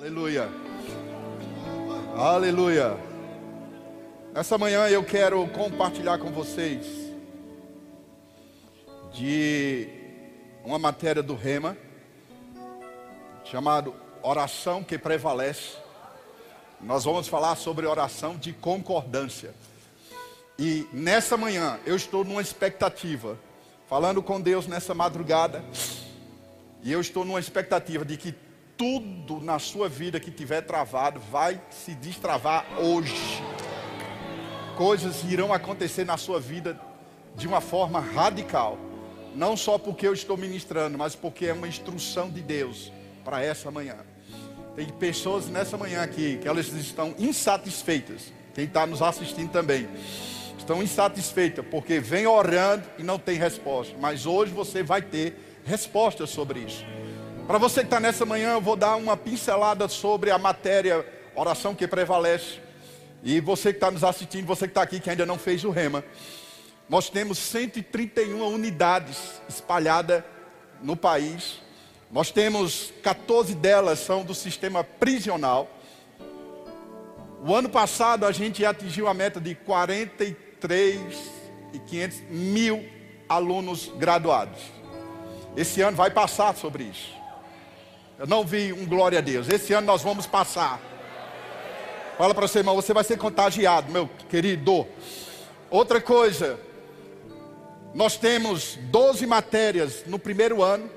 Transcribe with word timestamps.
Aleluia. 0.00 0.48
Aleluia. 2.16 2.96
Nessa 4.32 4.56
manhã 4.56 4.88
eu 4.88 5.04
quero 5.04 5.46
compartilhar 5.48 6.16
com 6.16 6.30
vocês 6.32 6.86
de 9.12 9.86
uma 10.64 10.78
matéria 10.78 11.22
do 11.22 11.34
Rema 11.34 11.76
chamado 13.44 13.94
Oração 14.22 14.82
que 14.82 14.96
prevalece. 14.96 15.76
Nós 16.80 17.04
vamos 17.04 17.28
falar 17.28 17.54
sobre 17.56 17.84
oração 17.84 18.38
de 18.38 18.54
concordância. 18.54 19.54
E 20.58 20.88
nessa 20.94 21.36
manhã 21.36 21.78
eu 21.84 21.94
estou 21.94 22.24
numa 22.24 22.40
expectativa, 22.40 23.38
falando 23.86 24.22
com 24.22 24.40
Deus 24.40 24.66
nessa 24.66 24.94
madrugada, 24.94 25.62
e 26.82 26.90
eu 26.90 27.02
estou 27.02 27.22
numa 27.22 27.38
expectativa 27.38 28.02
de 28.02 28.16
que 28.16 28.34
tudo 28.80 29.42
na 29.42 29.58
sua 29.58 29.90
vida 29.90 30.18
que 30.18 30.30
tiver 30.30 30.62
travado 30.62 31.20
vai 31.30 31.60
se 31.68 31.94
destravar 31.94 32.64
hoje. 32.80 33.42
Coisas 34.74 35.22
irão 35.24 35.52
acontecer 35.52 36.06
na 36.06 36.16
sua 36.16 36.40
vida 36.40 36.80
de 37.36 37.46
uma 37.46 37.60
forma 37.60 38.00
radical. 38.00 38.78
Não 39.34 39.54
só 39.54 39.76
porque 39.76 40.08
eu 40.08 40.14
estou 40.14 40.34
ministrando, 40.34 40.96
mas 40.96 41.14
porque 41.14 41.44
é 41.44 41.52
uma 41.52 41.68
instrução 41.68 42.30
de 42.30 42.40
Deus 42.40 42.90
para 43.22 43.44
essa 43.44 43.70
manhã. 43.70 43.96
Tem 44.74 44.88
pessoas 44.88 45.46
nessa 45.46 45.76
manhã 45.76 46.00
aqui 46.00 46.38
que 46.38 46.48
elas 46.48 46.68
estão 46.68 47.14
insatisfeitas. 47.18 48.32
Quem 48.54 48.64
está 48.64 48.86
nos 48.86 49.02
assistindo 49.02 49.52
também. 49.52 49.86
Estão 50.56 50.82
insatisfeitas 50.82 51.66
porque 51.70 52.00
vem 52.00 52.26
orando 52.26 52.88
e 52.98 53.02
não 53.02 53.18
tem 53.18 53.36
resposta. 53.36 53.94
Mas 54.00 54.24
hoje 54.24 54.54
você 54.54 54.82
vai 54.82 55.02
ter 55.02 55.34
resposta 55.66 56.26
sobre 56.26 56.60
isso. 56.60 56.82
Para 57.50 57.58
você 57.58 57.80
que 57.80 57.88
está 57.88 57.98
nessa 57.98 58.24
manhã, 58.24 58.52
eu 58.52 58.60
vou 58.60 58.76
dar 58.76 58.94
uma 58.94 59.16
pincelada 59.16 59.88
sobre 59.88 60.30
a 60.30 60.38
matéria 60.38 61.04
oração 61.34 61.74
que 61.74 61.84
prevalece. 61.88 62.60
E 63.24 63.40
você 63.40 63.72
que 63.72 63.78
está 63.78 63.90
nos 63.90 64.04
assistindo, 64.04 64.46
você 64.46 64.68
que 64.68 64.70
está 64.70 64.82
aqui 64.82 65.00
que 65.00 65.10
ainda 65.10 65.26
não 65.26 65.36
fez 65.36 65.64
o 65.64 65.70
rema, 65.70 66.04
nós 66.88 67.10
temos 67.10 67.38
131 67.38 68.40
unidades 68.46 69.42
espalhadas 69.48 70.22
no 70.80 70.94
país. 70.94 71.60
Nós 72.08 72.30
temos 72.30 72.92
14 73.02 73.52
delas 73.56 73.98
são 73.98 74.22
do 74.22 74.32
sistema 74.32 74.84
prisional. 74.84 75.68
O 77.44 77.52
ano 77.52 77.68
passado 77.68 78.26
a 78.26 78.30
gente 78.30 78.64
atingiu 78.64 79.08
a 79.08 79.12
meta 79.12 79.40
de 79.40 79.56
43 79.56 81.00
e 81.72 81.80
500 81.80 82.20
mil 82.30 82.88
alunos 83.28 83.90
graduados. 83.96 84.60
Esse 85.56 85.80
ano 85.80 85.96
vai 85.96 86.12
passar 86.12 86.54
sobre 86.54 86.84
isso. 86.84 87.18
Eu 88.20 88.26
não 88.26 88.44
vi 88.44 88.70
um 88.70 88.84
glória 88.84 89.16
a 89.16 89.22
Deus. 89.22 89.48
Esse 89.48 89.72
ano 89.72 89.86
nós 89.86 90.02
vamos 90.02 90.26
passar. 90.26 90.78
Fala 92.18 92.34
para 92.34 92.46
você, 92.46 92.58
irmão, 92.58 92.76
você 92.76 92.92
vai 92.92 93.02
ser 93.02 93.16
contagiado, 93.16 93.90
meu 93.90 94.10
querido. 94.28 94.86
Outra 95.70 96.02
coisa, 96.02 96.60
nós 97.94 98.18
temos 98.18 98.78
12 98.90 99.26
matérias 99.26 100.04
no 100.06 100.18
primeiro 100.18 100.62
ano, 100.62 100.90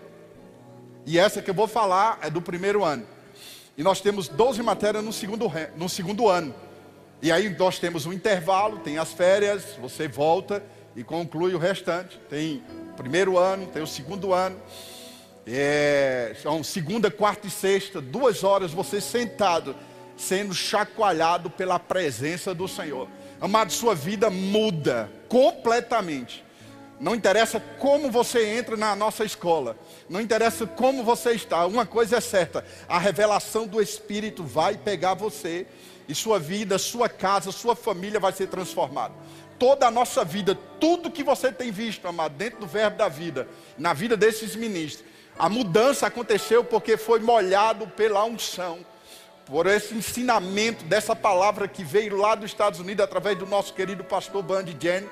e 1.06 1.18
essa 1.18 1.42
que 1.42 1.50
eu 1.50 1.54
vou 1.54 1.66
falar 1.66 2.20
é 2.22 2.30
do 2.30 2.42
primeiro 2.42 2.84
ano. 2.84 3.08
E 3.78 3.84
nós 3.84 4.02
temos 4.02 4.28
12 4.28 4.62
matérias 4.62 5.02
no 5.02 5.14
segundo, 5.14 5.50
no 5.78 5.88
segundo 5.88 6.28
ano. 6.28 6.54
E 7.22 7.32
aí 7.32 7.48
nós 7.58 7.80
temos 7.80 8.06
um 8.06 8.12
intervalo, 8.12 8.80
tem 8.80 8.98
as 8.98 9.14
férias, 9.14 9.78
você 9.80 10.10
volta 10.10 10.62
e 10.94 11.06
conclui 11.06 11.56
o 11.56 11.58
restante. 11.58 12.20
Tem 12.30 12.62
o 12.92 12.94
primeiro 12.98 13.38
ano, 13.38 13.68
tem 13.68 13.82
o 13.82 13.88
segundo 13.88 14.34
ano. 14.34 14.58
É, 15.45 16.36
são 16.41 16.63
segunda, 16.63 17.11
quarta 17.11 17.47
e 17.47 17.49
sexta, 17.49 17.99
duas 17.99 18.44
horas 18.44 18.72
você 18.72 19.02
sentado, 19.02 19.75
sendo 20.16 20.53
chacoalhado 20.53 21.49
pela 21.49 21.77
presença 21.77 22.53
do 22.53 22.67
Senhor. 22.67 23.09
Amado, 23.41 23.71
sua 23.73 23.94
vida 23.94 24.30
muda 24.30 25.11
completamente. 25.27 26.44
Não 26.99 27.14
interessa 27.14 27.59
como 27.80 28.09
você 28.09 28.55
entra 28.55 28.77
na 28.77 28.95
nossa 28.95 29.26
escola, 29.26 29.77
não 30.09 30.21
interessa 30.21 30.65
como 30.65 31.03
você 31.03 31.32
está, 31.32 31.65
uma 31.65 31.86
coisa 31.86 32.17
é 32.17 32.21
certa: 32.21 32.64
a 32.87 32.98
revelação 32.98 33.67
do 33.67 33.82
Espírito 33.82 34.43
vai 34.43 34.77
pegar 34.77 35.14
você, 35.14 35.67
e 36.08 36.15
sua 36.15 36.39
vida, 36.39 36.77
sua 36.77 37.09
casa, 37.09 37.52
sua 37.52 37.76
família 37.76 38.20
vai 38.20 38.32
ser 38.32 38.48
transformada. 38.48 39.14
Toda 39.59 39.87
a 39.87 39.92
nossa 39.92 40.23
vida, 40.23 40.58
tudo 40.80 41.11
que 41.11 41.23
você 41.23 41.52
tem 41.52 41.71
visto, 41.71 42.08
amado, 42.08 42.36
dentro 42.36 42.59
do 42.59 42.67
verbo 42.67 42.98
da 42.98 43.08
vida, 43.08 43.48
na 43.77 43.93
vida 43.93 44.17
desses 44.17 44.55
ministros, 44.55 45.05
a 45.38 45.49
mudança 45.49 46.08
aconteceu 46.08 46.64
porque 46.64 46.98
foi 46.98 47.20
molhado 47.20 47.88
pela 47.88 48.23
unção, 48.23 48.86
por 49.45 49.67
esse 49.67 49.94
ensinamento 49.94 50.86
dessa 50.86 51.16
palavra 51.16 51.67
que 51.67 51.83
veio 51.83 52.17
lá 52.17 52.36
dos 52.36 52.52
Estados 52.52 52.80
Unidos 52.80 53.04
através 53.04 53.38
do 53.38 53.45
nosso 53.45 53.73
querido 53.73 54.04
pastor 54.04 54.42
Bandy 54.42 54.76
Jenny, 54.80 55.10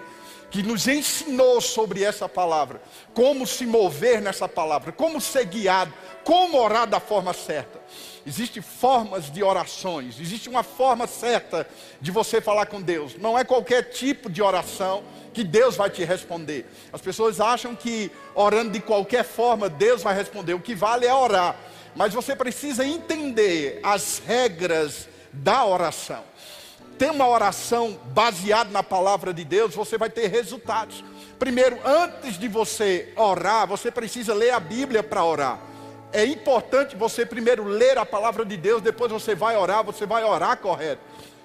que 0.51 0.61
nos 0.61 0.85
ensinou 0.85 1.61
sobre 1.61 2.03
essa 2.03 2.27
palavra, 2.27 2.81
como 3.13 3.47
se 3.47 3.65
mover 3.65 4.21
nessa 4.21 4.49
palavra, 4.49 4.91
como 4.91 5.21
ser 5.21 5.45
guiado, 5.45 5.93
como 6.25 6.61
orar 6.61 6.85
da 6.85 6.99
forma 6.99 7.33
certa. 7.33 7.79
Existem 8.27 8.61
formas 8.61 9.31
de 9.31 9.41
orações, 9.41 10.19
existe 10.19 10.49
uma 10.49 10.61
forma 10.61 11.07
certa 11.07 11.65
de 12.01 12.11
você 12.11 12.41
falar 12.41 12.65
com 12.65 12.81
Deus. 12.81 13.15
Não 13.17 13.39
é 13.39 13.45
qualquer 13.45 13.83
tipo 13.83 14.29
de 14.29 14.41
oração 14.41 15.03
que 15.33 15.43
Deus 15.43 15.77
vai 15.77 15.89
te 15.89 16.03
responder. 16.03 16.65
As 16.91 17.01
pessoas 17.01 17.39
acham 17.39 17.73
que 17.73 18.11
orando 18.35 18.71
de 18.71 18.81
qualquer 18.81 19.23
forma 19.23 19.69
Deus 19.69 20.03
vai 20.03 20.13
responder. 20.13 20.53
O 20.53 20.59
que 20.59 20.75
vale 20.75 21.07
é 21.07 21.13
orar. 21.13 21.55
Mas 21.95 22.13
você 22.13 22.35
precisa 22.35 22.85
entender 22.85 23.79
as 23.83 24.21
regras 24.25 25.07
da 25.31 25.65
oração. 25.65 26.30
Ter 27.01 27.09
uma 27.09 27.27
oração 27.27 27.97
baseada 28.13 28.69
na 28.69 28.83
palavra 28.83 29.33
de 29.33 29.43
Deus, 29.43 29.73
você 29.73 29.97
vai 29.97 30.07
ter 30.07 30.27
resultados. 30.27 31.03
Primeiro, 31.39 31.79
antes 31.83 32.37
de 32.37 32.47
você 32.47 33.11
orar, 33.15 33.65
você 33.65 33.89
precisa 33.89 34.35
ler 34.35 34.51
a 34.51 34.59
Bíblia 34.59 35.01
para 35.01 35.25
orar. 35.25 35.59
É 36.13 36.23
importante 36.23 36.95
você 36.95 37.25
primeiro 37.25 37.63
ler 37.63 37.97
a 37.97 38.05
palavra 38.05 38.45
de 38.45 38.55
Deus, 38.55 38.83
depois 38.83 39.11
você 39.11 39.33
vai 39.33 39.57
orar, 39.57 39.83
você 39.83 40.05
vai 40.05 40.23
orar 40.23 40.57
correto. 40.57 41.01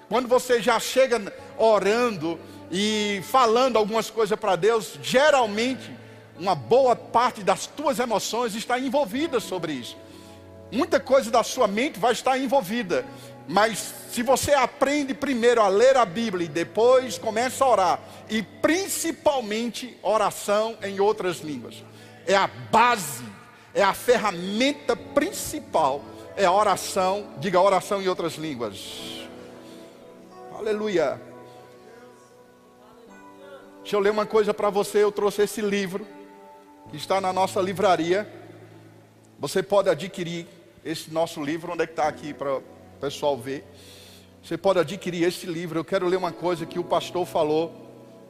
Quando 0.07 0.27
você 0.27 0.61
já 0.61 0.79
chega 0.79 1.33
orando 1.57 2.39
e 2.69 3.19
falando 3.23 3.77
algumas 3.77 4.11
coisas 4.11 4.37
para 4.37 4.55
Deus, 4.55 4.99
geralmente 5.01 5.91
uma 6.37 6.53
boa 6.53 6.95
parte 6.95 7.41
das 7.41 7.65
tuas 7.65 7.97
emoções 7.97 8.53
está 8.53 8.77
envolvida 8.77 9.39
sobre 9.39 9.73
isso. 9.73 9.97
Muita 10.71 10.99
coisa 10.99 11.31
da 11.31 11.41
sua 11.41 11.67
mente 11.67 11.97
vai 11.97 12.11
estar 12.11 12.37
envolvida. 12.37 13.03
Mas 13.47 13.93
se 14.11 14.21
você 14.21 14.53
aprende 14.53 15.13
primeiro 15.13 15.61
a 15.61 15.67
ler 15.67 15.95
a 15.95 16.05
Bíblia 16.05 16.45
e 16.45 16.49
depois 16.49 17.17
começa 17.17 17.63
a 17.63 17.69
orar, 17.69 17.99
e 18.29 18.41
principalmente 18.41 19.97
oração 20.01 20.77
em 20.83 20.99
outras 20.99 21.39
línguas, 21.39 21.83
é 22.25 22.35
a 22.35 22.47
base 22.47 23.37
é 23.77 23.83
a 23.83 23.93
ferramenta 23.93 24.95
principal, 24.95 26.03
é 26.35 26.45
a 26.45 26.51
oração, 26.51 27.27
diga 27.37 27.61
oração 27.61 28.01
em 28.01 28.07
outras 28.07 28.33
línguas. 28.33 29.27
Aleluia. 30.51 31.21
Deixa 33.83 33.95
eu 33.95 33.99
ler 33.99 34.09
uma 34.09 34.25
coisa 34.25 34.55
para 34.55 34.71
você, 34.71 35.03
eu 35.03 35.11
trouxe 35.11 35.43
esse 35.43 35.61
livro, 35.61 36.07
que 36.89 36.97
está 36.97 37.21
na 37.21 37.31
nossa 37.31 37.61
livraria. 37.61 38.27
Você 39.37 39.61
pode 39.61 39.91
adquirir 39.91 40.47
esse 40.83 41.11
nosso 41.11 41.43
livro, 41.43 41.71
onde 41.71 41.83
é 41.83 41.85
que 41.85 41.93
está 41.93 42.07
aqui 42.07 42.33
para 42.33 42.59
o 42.97 42.99
pessoal 42.99 43.37
ver. 43.37 43.63
Você 44.43 44.57
pode 44.57 44.79
adquirir 44.79 45.23
esse 45.23 45.45
livro. 45.45 45.79
Eu 45.79 45.85
quero 45.85 46.07
ler 46.07 46.17
uma 46.17 46.31
coisa 46.31 46.65
que 46.65 46.79
o 46.79 46.83
pastor 46.83 47.25
falou 47.25 47.71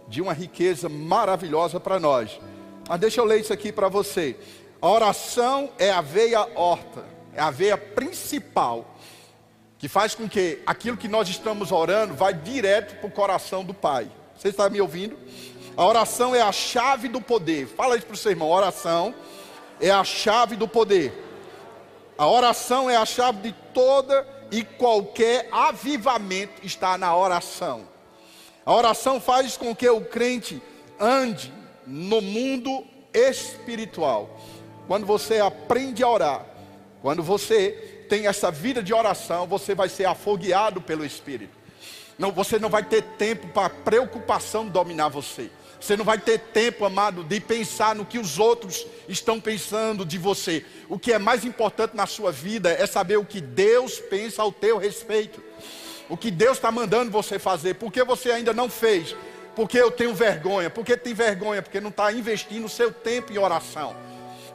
de 0.07 0.21
uma 0.21 0.33
riqueza 0.33 0.89
maravilhosa 0.89 1.79
para 1.79 1.99
nós. 1.99 2.39
Mas 2.87 2.99
deixa 2.99 3.21
eu 3.21 3.25
ler 3.25 3.39
isso 3.39 3.53
aqui 3.53 3.71
para 3.71 3.87
você. 3.87 4.35
A 4.81 4.89
oração 4.89 5.69
é 5.79 5.89
a 5.89 6.01
veia 6.01 6.47
horta, 6.55 7.03
é 7.33 7.41
a 7.41 7.49
veia 7.49 7.77
principal, 7.77 8.95
que 9.79 9.87
faz 9.87 10.13
com 10.13 10.27
que 10.27 10.59
aquilo 10.65 10.97
que 10.97 11.07
nós 11.07 11.29
estamos 11.29 11.71
orando 11.71 12.13
vá 12.13 12.31
direto 12.31 12.99
para 12.99 13.07
o 13.07 13.11
coração 13.11 13.63
do 13.63 13.73
Pai. 13.73 14.11
Você 14.37 14.49
está 14.49 14.69
me 14.69 14.79
ouvindo? 14.81 15.17
A 15.75 15.85
oração 15.85 16.35
é 16.35 16.41
a 16.41 16.51
chave 16.51 17.07
do 17.07 17.21
poder. 17.21 17.67
Fala 17.67 17.95
isso 17.95 18.05
para 18.05 18.15
o 18.15 18.17
seu 18.17 18.31
irmão. 18.31 18.51
A 18.51 18.55
oração 18.55 19.13
é 19.79 19.91
a 19.91 20.03
chave 20.03 20.55
do 20.55 20.67
poder. 20.67 21.13
A 22.17 22.27
oração 22.27 22.89
é 22.89 22.97
a 22.97 23.05
chave 23.05 23.41
de 23.43 23.55
toda 23.73 24.36
e 24.51 24.63
qualquer 24.63 25.47
avivamento 25.51 26.65
está 26.65 26.97
na 26.97 27.15
oração. 27.15 27.87
A 28.65 28.73
oração 28.73 29.19
faz 29.19 29.55
com 29.57 29.75
que 29.75 29.87
o 29.89 30.01
crente 30.01 30.61
ande 30.99 31.53
no 31.85 32.21
mundo 32.21 32.85
espiritual. 33.13 34.39
Quando 34.87 35.05
você 35.05 35.39
aprende 35.39 36.03
a 36.03 36.09
orar, 36.09 36.45
quando 37.01 37.23
você 37.23 38.05
tem 38.09 38.27
essa 38.27 38.51
vida 38.51 38.81
de 38.81 38.93
oração, 38.93 39.45
você 39.47 39.75
vai 39.75 39.89
ser 39.89 40.05
afogueado 40.05 40.81
pelo 40.81 41.05
Espírito. 41.05 41.55
Não, 42.17 42.31
você 42.31 42.57
não 42.57 42.69
vai 42.69 42.83
ter 42.83 43.03
tempo 43.17 43.47
para 43.49 43.69
preocupação 43.69 44.67
dominar 44.67 45.09
você. 45.09 45.51
Você 45.79 45.95
não 45.95 46.03
vai 46.03 46.17
ter 46.17 46.39
tempo, 46.39 46.85
amado, 46.85 47.23
de 47.23 47.39
pensar 47.39 47.95
no 47.95 48.05
que 48.05 48.17
os 48.17 48.39
outros 48.39 48.85
estão 49.07 49.39
pensando 49.39 50.05
de 50.05 50.17
você. 50.17 50.65
O 50.89 50.97
que 50.97 51.13
é 51.13 51.19
mais 51.19 51.45
importante 51.45 51.95
na 51.95 52.07
sua 52.07 52.31
vida 52.31 52.71
é 52.71 52.85
saber 52.87 53.17
o 53.17 53.25
que 53.25 53.39
Deus 53.39 53.99
pensa 53.99 54.41
ao 54.41 54.51
teu 54.51 54.77
respeito. 54.77 55.43
O 56.09 56.17
que 56.17 56.31
Deus 56.31 56.57
está 56.57 56.71
mandando 56.71 57.11
você 57.11 57.37
fazer. 57.37 57.75
Porque 57.75 58.03
você 58.03 58.31
ainda 58.31 58.53
não 58.53 58.69
fez. 58.69 59.15
Porque 59.55 59.77
eu 59.77 59.91
tenho 59.91 60.13
vergonha. 60.13 60.69
Por 60.69 60.85
que 60.85 60.97
tem 60.97 61.13
vergonha? 61.13 61.61
Porque 61.61 61.79
não 61.79 61.89
está 61.89 62.11
investindo 62.11 62.65
o 62.65 62.69
seu 62.69 62.91
tempo 62.91 63.31
em 63.31 63.37
oração. 63.37 63.95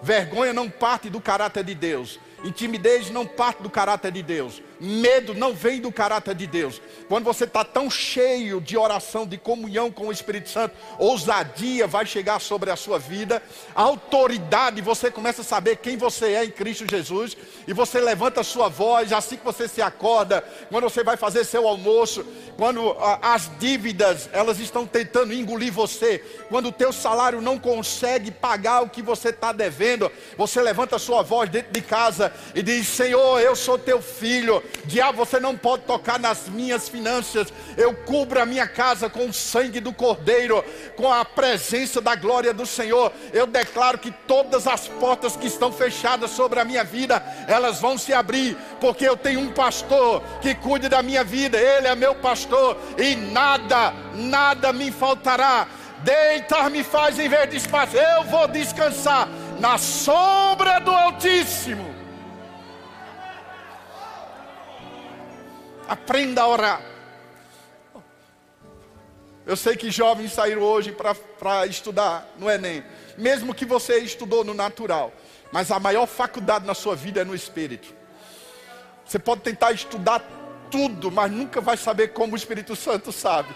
Vergonha 0.03 0.53
não 0.53 0.69
parte 0.69 1.09
do 1.09 1.21
caráter 1.21 1.63
de 1.65 1.75
Deus. 1.75 2.19
Intimidez 2.43 3.11
não 3.11 3.25
parte 3.25 3.63
do 3.63 3.71
caráter 3.71 4.11
de 4.11 4.23
Deus. 4.23 4.61
Medo 4.85 5.33
não 5.33 5.55
vem 5.55 5.81
do 5.81 5.93
caráter 5.93 6.35
de 6.35 6.45
Deus. 6.45 6.83
Quando 7.09 7.23
você 7.23 7.45
está 7.45 7.65
tão 7.65 7.89
cheio 7.89 8.61
de 8.61 8.77
oração, 8.77 9.25
de 9.25 9.39
comunhão 9.39 9.93
com 9.93 10.09
o 10.09 10.13
Espírito 10.13 10.51
Santo, 10.51 10.75
ousadia 10.99 11.87
vai 11.87 12.05
chegar 12.05 12.41
sobre 12.41 12.69
a 12.69 12.75
sua 12.75 12.99
vida, 12.99 13.41
autoridade, 13.77 14.83
você 14.83 15.09
começa 15.09 15.43
a 15.43 15.45
saber 15.45 15.77
quem 15.77 15.97
você 15.97 16.33
é 16.33 16.45
em 16.45 16.51
Cristo 16.51 16.85
Jesus, 16.91 17.37
e 17.65 17.73
você 17.73 18.01
levanta 18.01 18.41
a 18.41 18.45
sua 18.45 18.69
voz 18.69 19.13
assim 19.13 19.37
que 19.37 19.45
você 19.45 19.69
se 19.69 19.81
acorda, 19.81 20.43
quando 20.69 20.83
você 20.83 21.05
vai 21.05 21.17
fazer 21.17 21.45
seu 21.45 21.69
almoço, 21.69 22.27
quando 22.57 22.97
as 23.23 23.51
dívidas 23.61 24.29
elas 24.33 24.59
estão 24.59 24.85
tentando 24.85 25.33
engolir 25.33 25.73
você, 25.73 26.19
quando 26.49 26.71
o 26.71 26.73
teu 26.73 26.93
salário 26.93 27.41
não 27.41 27.57
consegue 27.57 28.33
pagar 28.33 28.83
o 28.83 28.89
que 28.89 29.01
você 29.01 29.29
está 29.29 29.53
devendo, 29.53 30.11
você 30.37 30.61
levanta 30.61 30.97
a 30.97 30.99
sua 30.99 31.23
voz 31.23 31.49
dentro 31.49 31.73
de 31.73 31.81
casa 31.81 32.33
e 32.53 32.63
diz: 32.63 32.89
Senhor, 32.89 33.41
eu 33.41 33.55
sou 33.55 33.79
teu 33.79 34.03
filho 34.03 34.61
Diabo, 34.85 35.25
você 35.25 35.39
não 35.39 35.57
pode 35.57 35.85
tocar 35.85 36.19
nas 36.19 36.49
minhas 36.49 36.89
finanças. 36.89 37.53
Eu 37.77 37.95
cubro 37.95 38.41
a 38.41 38.47
minha 38.47 38.67
casa 38.67 39.09
com 39.09 39.27
o 39.27 39.33
sangue 39.33 39.81
do 39.81 39.93
Cordeiro, 39.93 40.65
com 40.97 41.13
a 41.13 41.25
presença 41.25 42.01
da 42.01 42.15
glória 42.15 42.53
do 42.53 42.67
Senhor. 42.67 43.13
Eu 43.33 43.47
declaro 43.47 43.99
que 43.99 44.11
todas 44.11 44.67
as 44.67 44.89
portas 44.89 45.37
que 45.37 45.47
estão 45.47 45.73
fechadas 45.73 46.33
sobre 46.33 46.59
a 46.59 46.65
minha 46.65 46.83
vida, 46.83 47.23
elas 47.47 47.81
vão 47.81 47.97
se 47.97 48.13
abrir, 48.13 48.57
porque 48.81 49.09
eu 49.09 49.17
tenho 49.17 49.41
um 49.41 49.53
pastor 49.53 50.23
que 50.41 50.55
cuide 50.55 50.89
da 50.89 51.03
minha 51.03 51.23
vida. 51.23 51.59
Ele 51.59 51.87
é 51.87 51.95
meu 51.95 52.17
pastor 52.17 52.77
e 52.99 53.15
nada, 53.15 53.95
nada 54.15 54.73
me 54.73 54.91
faltará. 54.91 55.69
Deitar-me 56.03 56.83
faz 56.83 57.19
em 57.19 57.29
vez 57.29 57.49
de 57.49 57.57
espaço. 57.59 57.97
Eu 57.97 58.25
vou 58.25 58.49
descansar 58.49 59.29
na 59.61 59.79
sombra 59.79 60.81
do 60.81 60.91
Altíssimo. 60.91 61.92
Aprenda 65.89 66.43
a 66.43 66.49
orar. 66.49 66.83
Eu 69.45 69.57
sei 69.57 69.77
que 69.77 69.91
jovens 69.91 70.33
saíram 70.33 70.63
hoje 70.63 70.97
para 71.39 71.67
estudar 71.67 72.29
no 72.39 72.49
Enem. 72.49 72.85
Mesmo 73.19 73.55
que 73.55 73.65
você 73.65 73.99
estudou 73.99 74.45
no 74.45 74.55
natural. 74.55 75.13
Mas 75.51 75.71
a 75.71 75.79
maior 75.79 76.07
faculdade 76.07 76.67
na 76.67 76.75
sua 76.75 76.95
vida 76.95 77.21
é 77.21 77.25
no 77.25 77.35
Espírito. 77.35 77.93
Você 79.05 79.19
pode 79.19 79.43
tentar 79.43 79.73
estudar 79.73 80.23
tudo, 80.71 81.11
mas 81.11 81.31
nunca 81.31 81.61
vai 81.61 81.77
saber 81.77 82.09
como 82.09 82.33
o 82.33 82.37
Espírito 82.37 82.75
Santo 82.75 83.13
sabe. 83.13 83.55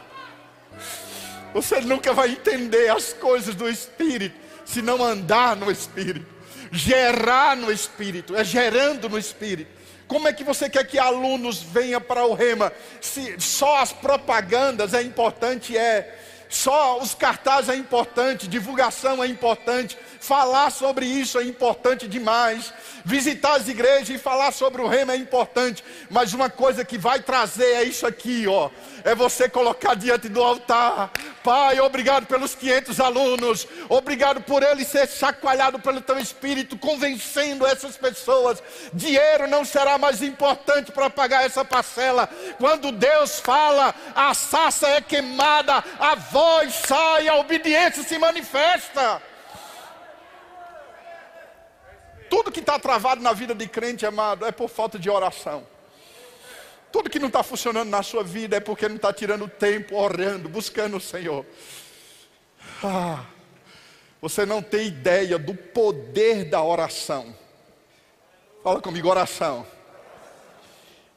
Você 1.54 1.80
nunca 1.80 2.12
vai 2.12 2.32
entender 2.32 2.90
as 2.90 3.14
coisas 3.14 3.54
do 3.54 3.68
Espírito 3.68 4.36
se 4.66 4.82
não 4.82 5.02
andar 5.02 5.56
no 5.56 5.70
Espírito. 5.70 6.26
Gerar 6.70 7.56
no 7.56 7.72
Espírito, 7.72 8.36
é 8.36 8.44
gerando 8.44 9.08
no 9.08 9.16
Espírito. 9.16 9.70
Como 10.08 10.28
é 10.28 10.32
que 10.32 10.44
você 10.44 10.68
quer 10.70 10.86
que 10.86 10.98
alunos 10.98 11.62
venham 11.62 12.00
para 12.00 12.24
o 12.24 12.34
Rema? 12.34 12.72
Se 13.00 13.40
só 13.40 13.78
as 13.78 13.92
propagandas 13.92 14.94
é 14.94 15.02
importante, 15.02 15.76
é. 15.76 16.16
Só 16.48 17.00
os 17.00 17.12
cartazes 17.12 17.70
é 17.70 17.76
importante, 17.76 18.46
divulgação 18.46 19.22
é 19.22 19.26
importante, 19.26 19.98
falar 20.20 20.70
sobre 20.70 21.06
isso 21.06 21.38
é 21.38 21.44
importante 21.44 22.08
demais. 22.08 22.72
Visitar 23.04 23.54
as 23.54 23.68
igrejas 23.68 24.10
e 24.10 24.18
falar 24.18 24.52
sobre 24.52 24.82
o 24.82 24.88
reino 24.88 25.12
é 25.12 25.16
importante, 25.16 25.84
mas 26.10 26.32
uma 26.32 26.50
coisa 26.50 26.84
que 26.84 26.98
vai 26.98 27.20
trazer 27.20 27.76
é 27.76 27.84
isso 27.84 28.06
aqui, 28.06 28.46
ó. 28.48 28.70
É 29.04 29.14
você 29.14 29.48
colocar 29.48 29.94
diante 29.94 30.28
do 30.28 30.42
altar. 30.42 31.12
Pai, 31.44 31.78
obrigado 31.78 32.26
pelos 32.26 32.56
500 32.56 32.98
alunos. 32.98 33.68
Obrigado 33.88 34.40
por 34.40 34.64
ele 34.64 34.84
ser 34.84 35.08
chacoalhado 35.08 35.78
pelo 35.78 36.00
teu 36.00 36.18
espírito, 36.18 36.76
convencendo 36.76 37.64
essas 37.64 37.96
pessoas. 37.96 38.60
Dinheiro 38.92 39.46
não 39.46 39.64
será 39.64 39.96
mais 39.96 40.22
importante 40.22 40.90
para 40.90 41.08
pagar 41.08 41.44
essa 41.44 41.64
parcela. 41.64 42.28
Quando 42.58 42.90
Deus 42.90 43.38
fala, 43.38 43.94
a 44.14 44.34
sassa 44.34 44.88
é 44.88 45.00
queimada, 45.00 45.84
a 46.00 46.16
voz 46.16 46.74
sai, 46.74 47.28
a 47.28 47.36
obediência 47.36 48.02
se 48.02 48.18
manifesta. 48.18 49.22
Tudo 52.28 52.50
que 52.52 52.60
está 52.60 52.78
travado 52.78 53.22
na 53.22 53.32
vida 53.32 53.54
de 53.54 53.68
crente, 53.68 54.04
amado, 54.04 54.44
é 54.44 54.52
por 54.52 54.68
falta 54.68 54.98
de 54.98 55.08
oração. 55.08 55.66
Tudo 56.92 57.10
que 57.10 57.18
não 57.18 57.28
está 57.28 57.42
funcionando 57.42 57.90
na 57.90 58.02
sua 58.02 58.22
vida 58.22 58.56
é 58.56 58.60
porque 58.60 58.88
não 58.88 58.96
está 58.96 59.12
tirando 59.12 59.48
tempo 59.48 59.96
orando, 59.96 60.48
buscando 60.48 60.96
o 60.96 61.00
Senhor. 61.00 61.44
Ah, 62.82 63.24
você 64.20 64.46
não 64.46 64.62
tem 64.62 64.86
ideia 64.86 65.38
do 65.38 65.54
poder 65.54 66.44
da 66.44 66.62
oração. 66.62 67.34
Fala 68.62 68.80
comigo, 68.80 69.08
oração. 69.08 69.66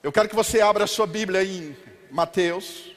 Eu 0.04 0.12
quero 0.12 0.30
que 0.30 0.36
você 0.36 0.62
abra 0.62 0.84
a 0.84 0.88
sua 0.88 1.08
Bíblia 1.08 1.44
em 1.44 1.76
Mateus. 2.12 2.92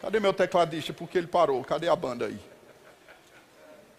Cadê 0.00 0.18
meu 0.18 0.32
tecladista? 0.32 0.92
Porque 0.92 1.18
ele 1.18 1.26
parou. 1.26 1.62
Cadê 1.62 1.88
a 1.88 1.96
banda 1.96 2.26
aí? 2.26 2.49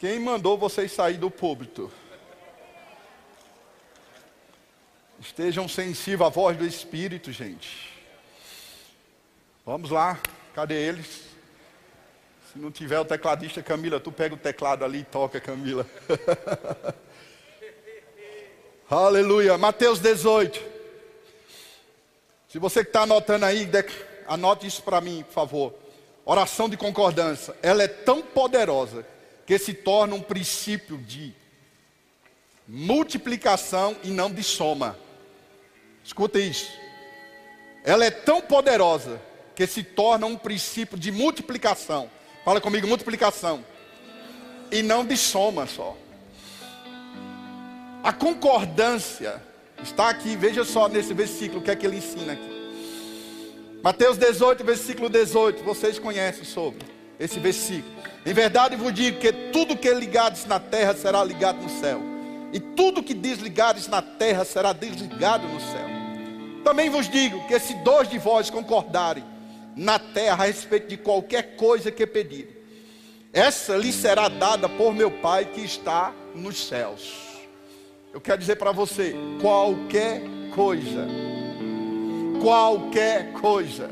Quem 0.01 0.17
mandou 0.17 0.57
vocês 0.57 0.91
sair 0.91 1.17
do 1.17 1.29
púlpito? 1.29 1.91
Estejam 5.19 5.67
sensíveis 5.67 6.25
à 6.25 6.27
voz 6.27 6.57
do 6.57 6.65
Espírito, 6.65 7.31
gente. 7.31 7.93
Vamos 9.63 9.91
lá, 9.91 10.19
cadê 10.55 10.73
eles? 10.73 11.25
Se 12.51 12.57
não 12.57 12.71
tiver 12.71 12.99
o 12.99 13.05
tecladista, 13.05 13.61
Camila, 13.61 13.99
tu 13.99 14.11
pega 14.11 14.33
o 14.33 14.39
teclado 14.39 14.83
ali 14.83 15.01
e 15.01 15.03
toca, 15.03 15.39
Camila. 15.39 15.85
Aleluia. 18.89 19.55
Mateus 19.55 19.99
18. 19.99 20.59
Se 22.47 22.57
você 22.57 22.83
que 22.83 22.89
está 22.89 23.03
anotando 23.03 23.45
aí, 23.45 23.69
anote 24.25 24.65
isso 24.65 24.81
para 24.81 24.99
mim, 24.99 25.21
por 25.27 25.33
favor. 25.33 25.75
Oração 26.25 26.67
de 26.67 26.75
concordância. 26.75 27.55
Ela 27.61 27.83
é 27.83 27.87
tão 27.87 28.23
poderosa 28.23 29.05
que 29.51 29.59
se 29.59 29.73
torna 29.73 30.15
um 30.15 30.21
princípio 30.21 30.97
de 30.97 31.33
multiplicação 32.65 33.97
e 34.01 34.07
não 34.07 34.31
de 34.31 34.41
soma. 34.41 34.97
Escuta 36.01 36.39
isso. 36.39 36.71
Ela 37.83 38.05
é 38.05 38.09
tão 38.09 38.39
poderosa 38.39 39.21
que 39.53 39.67
se 39.67 39.83
torna 39.83 40.25
um 40.25 40.37
princípio 40.37 40.97
de 40.97 41.11
multiplicação. 41.11 42.09
Fala 42.45 42.61
comigo, 42.61 42.87
multiplicação. 42.87 43.65
E 44.71 44.81
não 44.81 45.05
de 45.05 45.17
soma 45.17 45.67
só. 45.67 45.97
A 48.01 48.13
concordância 48.13 49.43
está 49.83 50.07
aqui, 50.07 50.37
veja 50.37 50.63
só 50.63 50.87
nesse 50.87 51.13
versículo 51.13 51.59
o 51.59 51.61
que 51.61 51.71
é 51.71 51.75
que 51.75 51.85
ele 51.85 51.97
ensina 51.97 52.31
aqui. 52.31 52.71
Mateus 53.83 54.17
18, 54.17 54.63
versículo 54.63 55.09
18, 55.09 55.61
vocês 55.61 55.99
conhecem 55.99 56.45
sobre 56.45 56.85
esse 57.19 57.37
versículo. 57.37 58.10
Em 58.25 58.33
verdade 58.33 58.75
vos 58.75 58.93
digo 58.93 59.19
que 59.19 59.31
tudo 59.51 59.75
que 59.75 59.91
ligares 59.93 60.45
na 60.45 60.59
terra 60.59 60.93
será 60.93 61.23
ligado 61.23 61.61
no 61.61 61.69
céu, 61.69 61.99
e 62.53 62.59
tudo 62.59 63.01
que 63.01 63.13
desligares 63.13 63.87
na 63.87 64.01
terra 64.01 64.45
será 64.45 64.73
desligado 64.73 65.47
no 65.47 65.59
céu. 65.59 65.89
Também 66.63 66.89
vos 66.89 67.09
digo 67.09 67.47
que 67.47 67.59
se 67.59 67.73
dois 67.75 68.07
de 68.07 68.19
vós 68.19 68.49
concordarem 68.49 69.23
na 69.75 69.97
terra 69.97 70.43
a 70.43 70.47
respeito 70.47 70.87
de 70.87 70.97
qualquer 70.97 71.55
coisa 71.55 71.91
que 71.91 72.05
pedirem, 72.05 72.55
essa 73.33 73.75
lhe 73.75 73.91
será 73.91 74.27
dada 74.27 74.69
por 74.69 74.93
meu 74.93 75.09
Pai 75.09 75.45
que 75.45 75.61
está 75.61 76.13
nos 76.35 76.67
céus. 76.67 77.13
Eu 78.13 78.21
quero 78.21 78.37
dizer 78.37 78.57
para 78.57 78.71
você: 78.71 79.15
qualquer 79.41 80.21
coisa, 80.53 81.07
qualquer 82.39 83.31
coisa, 83.31 83.89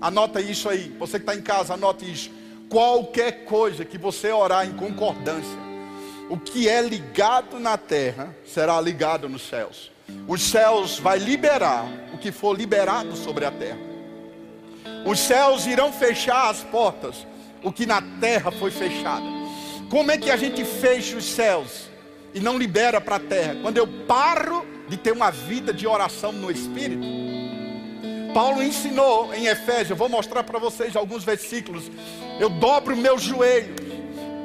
anota 0.00 0.40
isso 0.40 0.68
aí. 0.68 0.94
Você 0.98 1.18
que 1.18 1.24
está 1.24 1.34
em 1.34 1.42
casa, 1.42 1.74
anote 1.74 2.04
isso 2.04 2.39
qualquer 2.70 3.44
coisa 3.44 3.84
que 3.84 3.98
você 3.98 4.30
orar 4.30 4.66
em 4.66 4.72
concordância, 4.72 5.58
o 6.30 6.38
que 6.38 6.68
é 6.68 6.80
ligado 6.80 7.58
na 7.58 7.76
terra 7.76 8.34
será 8.46 8.80
ligado 8.80 9.28
nos 9.28 9.42
céus. 9.42 9.90
Os 10.26 10.40
céus 10.40 10.98
vai 10.98 11.18
liberar 11.18 11.86
o 12.14 12.18
que 12.18 12.32
for 12.32 12.56
liberado 12.56 13.16
sobre 13.16 13.44
a 13.44 13.50
terra. 13.50 13.78
Os 15.04 15.18
céus 15.18 15.66
irão 15.66 15.92
fechar 15.92 16.48
as 16.48 16.62
portas, 16.62 17.26
o 17.62 17.72
que 17.72 17.84
na 17.84 18.00
terra 18.20 18.50
foi 18.52 18.70
fechado. 18.70 19.26
Como 19.90 20.10
é 20.10 20.16
que 20.16 20.30
a 20.30 20.36
gente 20.36 20.64
fecha 20.64 21.16
os 21.16 21.24
céus 21.24 21.90
e 22.32 22.38
não 22.38 22.56
libera 22.56 23.00
para 23.00 23.16
a 23.16 23.20
terra? 23.20 23.56
Quando 23.60 23.76
eu 23.76 23.86
paro 24.06 24.64
de 24.88 24.96
ter 24.96 25.12
uma 25.12 25.30
vida 25.30 25.72
de 25.72 25.86
oração 25.86 26.32
no 26.32 26.50
espírito. 26.50 27.29
Paulo 28.32 28.62
ensinou 28.62 29.32
em 29.34 29.46
Efésios, 29.46 29.90
eu 29.90 29.96
vou 29.96 30.08
mostrar 30.08 30.42
para 30.42 30.58
vocês 30.58 30.96
alguns 30.96 31.24
versículos. 31.24 31.90
Eu 32.38 32.48
dobro 32.48 32.96
meu 32.96 33.18
joelho, 33.18 33.74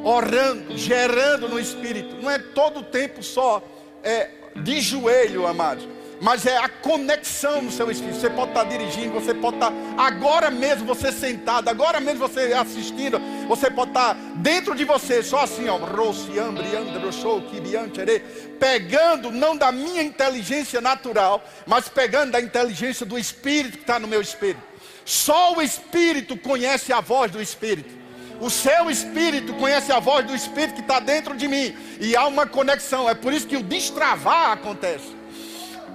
orando, 0.03 0.77
gerando 0.77 1.47
no 1.47 1.59
Espírito. 1.59 2.15
Não 2.21 2.29
é 2.29 2.39
todo 2.39 2.81
o 2.81 2.83
tempo 2.83 3.23
só 3.23 3.63
é, 4.03 4.29
de 4.55 4.81
joelho, 4.81 5.47
amados 5.47 5.94
mas 6.21 6.45
é 6.45 6.57
a 6.57 6.69
conexão 6.69 7.61
no 7.61 7.71
seu 7.71 7.89
espírito. 7.91 8.19
Você 8.19 8.29
pode 8.29 8.51
estar 8.51 8.63
dirigindo, 8.65 9.13
você 9.13 9.33
pode 9.33 9.57
estar 9.57 9.71
agora 9.97 10.49
mesmo 10.49 10.85
você 10.85 11.11
sentado, 11.11 11.69
agora 11.69 11.99
mesmo 11.99 12.19
você 12.19 12.53
assistindo, 12.53 13.19
você 13.47 13.69
pode 13.69 13.91
estar 13.91 14.13
dentro 14.35 14.75
de 14.75 14.85
você, 14.85 15.21
só 15.21 15.41
assim, 15.41 15.67
ó, 15.67 15.79
pegando 18.59 19.31
não 19.31 19.55
da 19.55 19.71
minha 19.71 20.01
inteligência 20.01 20.81
natural, 20.81 21.43
mas 21.65 21.87
pegando 21.87 22.31
da 22.31 22.41
inteligência 22.41 23.05
do 23.05 23.17
espírito 23.17 23.77
que 23.77 23.83
está 23.83 23.99
no 23.99 24.07
meu 24.07 24.21
espírito. 24.21 24.61
Só 25.03 25.53
o 25.53 25.61
espírito 25.61 26.35
conhece 26.35 26.91
a 26.91 26.99
voz 26.99 27.31
do 27.31 27.41
espírito. 27.41 28.05
O 28.41 28.49
seu 28.49 28.89
espírito 28.89 29.53
conhece 29.53 29.91
a 29.91 29.99
voz 29.99 30.25
do 30.25 30.35
espírito 30.35 30.75
que 30.75 30.81
está 30.81 30.99
dentro 30.99 31.37
de 31.37 31.47
mim. 31.47 31.75
E 32.01 32.15
há 32.15 32.25
uma 32.25 32.45
conexão. 32.45 33.09
É 33.09 33.13
por 33.13 33.31
isso 33.31 33.47
que 33.47 33.55
o 33.55 33.63
destravar 33.63 34.51
acontece. 34.51 35.15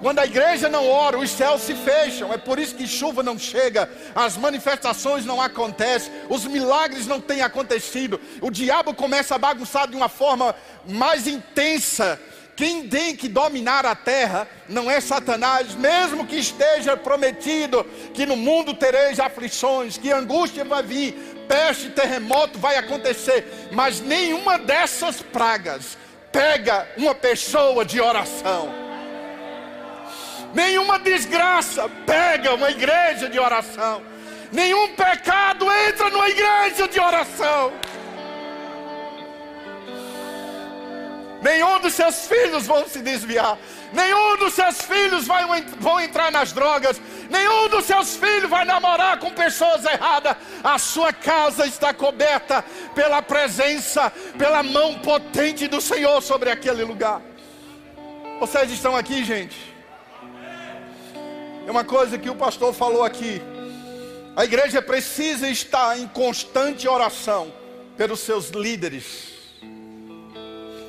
Quando 0.00 0.18
a 0.18 0.24
igreja 0.24 0.68
não 0.68 0.88
ora, 0.88 1.18
os 1.18 1.30
céus 1.30 1.60
se 1.60 1.74
fecham. 1.74 2.32
É 2.32 2.38
por 2.38 2.58
isso 2.58 2.74
que 2.74 2.86
chuva 2.86 3.22
não 3.22 3.38
chega, 3.38 3.88
as 4.14 4.36
manifestações 4.36 5.26
não 5.26 5.40
acontecem, 5.40 6.10
os 6.28 6.44
milagres 6.46 7.06
não 7.06 7.20
têm 7.20 7.42
acontecido. 7.42 8.18
O 8.40 8.50
diabo 8.50 8.94
começa 8.94 9.34
a 9.34 9.38
bagunçar 9.38 9.88
de 9.88 9.96
uma 9.96 10.08
forma 10.08 10.54
mais 10.88 11.26
intensa. 11.26 12.18
Quem 12.56 12.88
tem 12.88 13.16
que 13.16 13.28
dominar 13.28 13.86
a 13.86 13.94
terra 13.94 14.46
não 14.68 14.90
é 14.90 15.00
Satanás, 15.00 15.74
mesmo 15.74 16.26
que 16.26 16.36
esteja 16.36 16.96
prometido 16.96 17.84
que 18.12 18.26
no 18.26 18.36
mundo 18.36 18.74
tereis 18.74 19.18
aflições, 19.18 19.96
que 19.96 20.12
angústia 20.12 20.64
vai 20.64 20.82
vir, 20.82 21.12
peste, 21.48 21.90
terremoto 21.90 22.58
vai 22.58 22.76
acontecer, 22.76 23.68
mas 23.72 24.00
nenhuma 24.00 24.58
dessas 24.58 25.22
pragas 25.22 25.96
pega 26.30 26.86
uma 26.96 27.14
pessoa 27.14 27.84
de 27.84 28.00
oração. 28.00 28.89
Nenhuma 30.52 30.98
desgraça 30.98 31.88
pega 32.04 32.54
uma 32.54 32.70
igreja 32.70 33.28
de 33.28 33.38
oração. 33.38 34.02
Nenhum 34.52 34.94
pecado 34.94 35.66
entra 35.88 36.10
numa 36.10 36.28
igreja 36.28 36.88
de 36.88 36.98
oração. 36.98 37.72
Nenhum 41.40 41.80
dos 41.80 41.94
seus 41.94 42.26
filhos 42.26 42.66
vão 42.66 42.86
se 42.86 43.00
desviar. 43.00 43.56
Nenhum 43.92 44.36
dos 44.36 44.52
seus 44.52 44.82
filhos 44.82 45.26
vai, 45.26 45.44
vão 45.78 46.00
entrar 46.00 46.30
nas 46.30 46.52
drogas. 46.52 47.00
Nenhum 47.30 47.68
dos 47.68 47.86
seus 47.86 48.16
filhos 48.16 48.50
vai 48.50 48.64
namorar 48.64 49.18
com 49.18 49.30
pessoas 49.30 49.84
erradas. 49.84 50.36
A 50.62 50.78
sua 50.78 51.12
casa 51.12 51.66
está 51.66 51.94
coberta 51.94 52.62
pela 52.94 53.22
presença, 53.22 54.12
pela 54.36 54.62
mão 54.62 54.98
potente 54.98 55.66
do 55.66 55.80
Senhor 55.80 56.20
sobre 56.20 56.50
aquele 56.50 56.84
lugar. 56.84 57.22
Vocês 58.38 58.70
estão 58.70 58.94
aqui, 58.94 59.24
gente? 59.24 59.69
É 61.70 61.72
uma 61.72 61.84
coisa 61.84 62.18
que 62.18 62.28
o 62.28 62.34
pastor 62.34 62.74
falou 62.74 63.04
aqui. 63.04 63.40
A 64.34 64.44
igreja 64.44 64.82
precisa 64.82 65.48
estar 65.48 65.96
em 65.96 66.08
constante 66.08 66.88
oração 66.88 67.52
pelos 67.96 68.18
seus 68.18 68.48
líderes. 68.48 69.34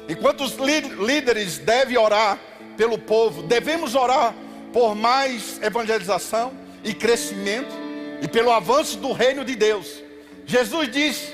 Enquanto 0.10 0.44
os 0.44 0.56
líderes 0.56 1.60
devem 1.60 2.00
orar 2.00 2.40
pelo 2.76 2.98
povo, 2.98 3.44
devemos 3.44 3.94
orar 3.94 4.34
por 4.74 4.96
mais 4.96 5.62
evangelização 5.62 6.52
e 6.84 6.96
crescimento 6.96 7.76
e 8.20 8.28
pelo 8.28 8.50
avanço 8.50 8.98
do 8.98 9.12
reino 9.12 9.46
de 9.46 9.56
Deus. 9.56 10.02
Jesus 10.48 10.92
disse 10.92 11.32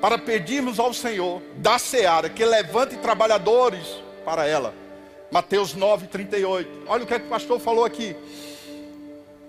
para 0.00 0.18
pedirmos 0.18 0.80
ao 0.80 0.92
Senhor 0.92 1.40
da 1.58 1.78
seara 1.78 2.28
que 2.28 2.44
levante 2.44 2.96
trabalhadores 2.96 3.86
para 4.24 4.44
ela. 4.44 4.74
Mateus 5.30 5.72
9, 5.72 6.08
38. 6.08 6.82
Olha 6.88 7.04
o 7.04 7.06
que, 7.06 7.14
é 7.14 7.20
que 7.20 7.26
o 7.26 7.30
pastor 7.30 7.60
falou 7.60 7.84
aqui. 7.84 8.16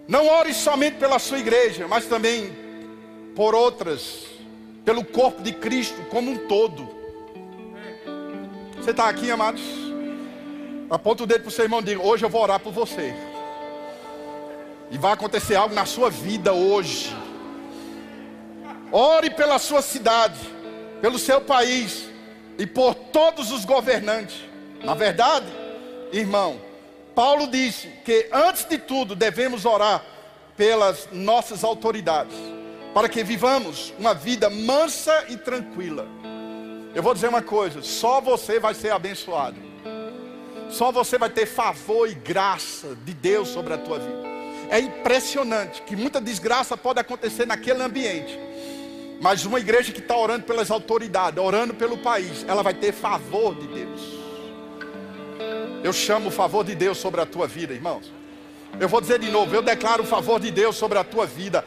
Não 0.07 0.27
ore 0.27 0.53
somente 0.53 0.97
pela 0.97 1.17
sua 1.17 1.39
igreja, 1.39 1.87
mas 1.87 2.05
também 2.05 2.51
por 3.35 3.55
outras, 3.55 4.25
pelo 4.83 5.03
corpo 5.03 5.41
de 5.41 5.53
Cristo 5.53 6.01
como 6.09 6.31
um 6.31 6.47
todo. 6.47 6.89
Você 8.75 8.91
está 8.91 9.07
aqui, 9.07 9.31
amados? 9.31 9.61
Aponta 10.89 11.23
o 11.23 11.25
dedo 11.25 11.41
para 11.41 11.49
o 11.49 11.51
seu 11.51 11.63
irmão 11.63 11.79
e 11.79 11.83
diga: 11.83 12.01
Hoje 12.01 12.25
eu 12.25 12.29
vou 12.29 12.41
orar 12.41 12.59
por 12.59 12.73
você. 12.73 13.15
E 14.91 14.97
vai 14.97 15.13
acontecer 15.13 15.55
algo 15.55 15.73
na 15.73 15.85
sua 15.85 16.09
vida 16.09 16.53
hoje. 16.53 17.15
Ore 18.91 19.29
pela 19.29 19.57
sua 19.57 19.81
cidade, 19.81 20.37
pelo 21.01 21.17
seu 21.17 21.41
país 21.41 22.09
e 22.59 22.67
por 22.67 22.93
todos 22.93 23.51
os 23.51 23.65
governantes. 23.65 24.35
Na 24.83 24.93
verdade, 24.93 25.47
irmão, 26.11 26.59
Paulo 27.15 27.47
disse 27.47 27.87
que 28.03 28.27
antes 28.31 28.65
de 28.65 28.77
tudo 28.77 29.15
devemos 29.15 29.65
orar 29.65 30.03
pelas 30.57 31.07
nossas 31.11 31.63
autoridades, 31.63 32.35
para 32.93 33.09
que 33.09 33.23
vivamos 33.23 33.93
uma 33.99 34.13
vida 34.13 34.49
mansa 34.49 35.25
e 35.29 35.37
tranquila. 35.37 36.07
Eu 36.93 37.01
vou 37.03 37.13
dizer 37.13 37.27
uma 37.27 37.41
coisa: 37.41 37.81
só 37.81 38.19
você 38.19 38.59
vai 38.59 38.73
ser 38.73 38.91
abençoado, 38.91 39.57
só 40.69 40.91
você 40.91 41.17
vai 41.17 41.29
ter 41.29 41.45
favor 41.45 42.09
e 42.09 42.13
graça 42.13 42.95
de 43.03 43.13
Deus 43.13 43.49
sobre 43.49 43.73
a 43.73 43.77
tua 43.77 43.99
vida. 43.99 44.23
É 44.69 44.79
impressionante 44.79 45.83
que 45.83 45.95
muita 45.95 46.19
desgraça 46.19 46.75
pode 46.75 46.99
acontecer 46.99 47.45
naquele 47.45 47.83
ambiente, 47.83 48.39
mas 49.21 49.45
uma 49.45 49.59
igreja 49.59 49.91
que 49.91 49.99
está 49.99 50.17
orando 50.17 50.45
pelas 50.45 50.71
autoridades, 50.71 51.43
orando 51.43 51.75
pelo 51.75 51.97
país, 51.97 52.43
ela 52.47 52.63
vai 52.63 52.73
ter 52.73 52.91
favor 52.91 53.53
de 53.55 53.67
Deus. 53.67 54.12
Eu 55.83 55.91
chamo 55.91 56.29
o 56.29 56.31
favor 56.31 56.63
de 56.63 56.73
Deus 56.73 56.97
sobre 56.97 57.19
a 57.19 57.25
tua 57.25 57.45
vida, 57.45 57.73
irmãos. 57.73 58.09
Eu 58.79 58.87
vou 58.87 59.01
dizer 59.01 59.19
de 59.19 59.29
novo, 59.29 59.53
eu 59.53 59.61
declaro 59.61 60.03
o 60.03 60.07
favor 60.07 60.39
de 60.39 60.49
Deus 60.49 60.77
sobre 60.77 60.97
a 60.97 61.03
tua 61.03 61.25
vida. 61.25 61.65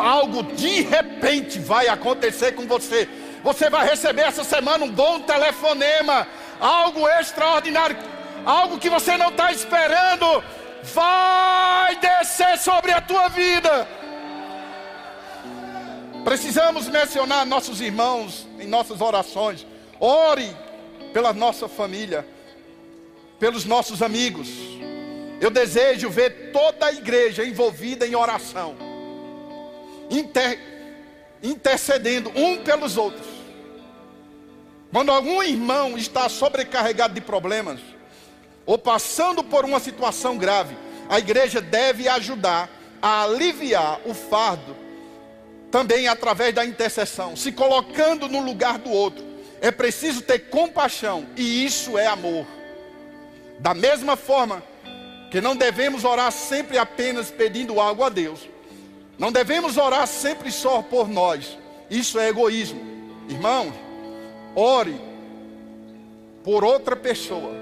Algo 0.00 0.44
de 0.44 0.82
repente 0.82 1.58
vai 1.58 1.88
acontecer 1.88 2.52
com 2.52 2.64
você. 2.64 3.08
Você 3.42 3.68
vai 3.68 3.84
receber 3.88 4.22
essa 4.22 4.44
semana 4.44 4.84
um 4.84 4.90
bom 4.90 5.20
telefonema, 5.20 6.26
algo 6.60 7.08
extraordinário, 7.08 7.96
algo 8.44 8.78
que 8.78 8.88
você 8.88 9.16
não 9.16 9.30
está 9.30 9.50
esperando, 9.50 10.44
vai 10.94 11.96
descer 11.96 12.58
sobre 12.58 12.92
a 12.92 13.00
tua 13.00 13.28
vida. 13.28 13.88
Precisamos 16.24 16.88
mencionar 16.88 17.44
nossos 17.44 17.80
irmãos 17.80 18.46
em 18.60 18.66
nossas 18.66 19.00
orações. 19.00 19.66
Ore 20.00 20.56
pela 21.12 21.32
nossa 21.32 21.68
família 21.68 22.26
pelos 23.38 23.64
nossos 23.64 24.02
amigos. 24.02 24.48
Eu 25.40 25.50
desejo 25.50 26.08
ver 26.08 26.50
toda 26.52 26.86
a 26.86 26.92
igreja 26.92 27.44
envolvida 27.44 28.06
em 28.06 28.14
oração, 28.14 28.74
inter, 30.10 30.58
intercedendo 31.42 32.30
um 32.34 32.58
pelos 32.58 32.96
outros. 32.96 33.26
Quando 34.90 35.12
algum 35.12 35.42
irmão 35.42 35.98
está 35.98 36.28
sobrecarregado 36.28 37.12
de 37.12 37.20
problemas, 37.20 37.80
ou 38.64 38.78
passando 38.78 39.44
por 39.44 39.64
uma 39.64 39.78
situação 39.78 40.38
grave, 40.38 40.76
a 41.08 41.18
igreja 41.18 41.60
deve 41.60 42.08
ajudar 42.08 42.70
a 43.02 43.24
aliviar 43.24 44.00
o 44.06 44.14
fardo, 44.14 44.74
também 45.70 46.08
através 46.08 46.54
da 46.54 46.64
intercessão, 46.64 47.36
se 47.36 47.52
colocando 47.52 48.28
no 48.28 48.40
lugar 48.40 48.78
do 48.78 48.90
outro. 48.90 49.24
É 49.60 49.70
preciso 49.70 50.22
ter 50.22 50.48
compaixão, 50.48 51.26
e 51.36 51.64
isso 51.64 51.98
é 51.98 52.06
amor. 52.06 52.46
Da 53.58 53.74
mesma 53.74 54.16
forma 54.16 54.62
que 55.30 55.40
não 55.40 55.56
devemos 55.56 56.04
orar 56.04 56.30
sempre 56.30 56.78
apenas 56.78 57.30
pedindo 57.30 57.80
algo 57.80 58.04
a 58.04 58.08
Deus, 58.08 58.48
não 59.18 59.32
devemos 59.32 59.76
orar 59.76 60.06
sempre 60.06 60.50
só 60.50 60.82
por 60.82 61.08
nós. 61.08 61.58
Isso 61.90 62.18
é 62.18 62.28
egoísmo. 62.28 62.80
Irmão, 63.28 63.72
ore 64.54 65.00
por 66.44 66.64
outra 66.64 66.94
pessoa. 66.94 67.52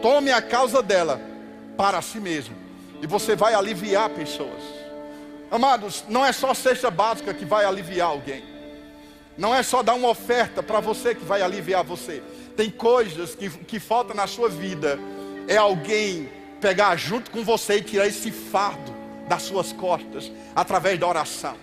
Tome 0.00 0.30
a 0.30 0.40
causa 0.40 0.82
dela 0.82 1.20
para 1.76 2.00
si 2.00 2.18
mesmo. 2.18 2.56
E 3.02 3.06
você 3.06 3.34
vai 3.34 3.54
aliviar 3.54 4.10
pessoas. 4.10 4.62
Amados, 5.50 6.04
não 6.08 6.24
é 6.24 6.32
só 6.32 6.54
cesta 6.54 6.90
básica 6.90 7.34
que 7.34 7.44
vai 7.44 7.64
aliviar 7.64 8.08
alguém. 8.08 8.44
Não 9.36 9.54
é 9.54 9.62
só 9.62 9.82
dar 9.82 9.94
uma 9.94 10.08
oferta 10.08 10.62
para 10.62 10.80
você 10.80 11.14
que 11.14 11.24
vai 11.24 11.42
aliviar 11.42 11.82
você. 11.82 12.22
Tem 12.56 12.70
coisas 12.70 13.34
que, 13.34 13.50
que 13.50 13.80
faltam 13.80 14.14
na 14.14 14.26
sua 14.26 14.48
vida 14.48 14.98
é 15.50 15.56
alguém 15.56 16.30
pegar 16.60 16.94
junto 16.94 17.28
com 17.28 17.42
você 17.42 17.78
e 17.78 17.82
tirar 17.82 18.06
esse 18.06 18.30
fardo 18.30 18.94
das 19.26 19.42
suas 19.42 19.72
costas 19.72 20.30
através 20.54 20.96
da 20.96 21.08
oração. 21.08 21.56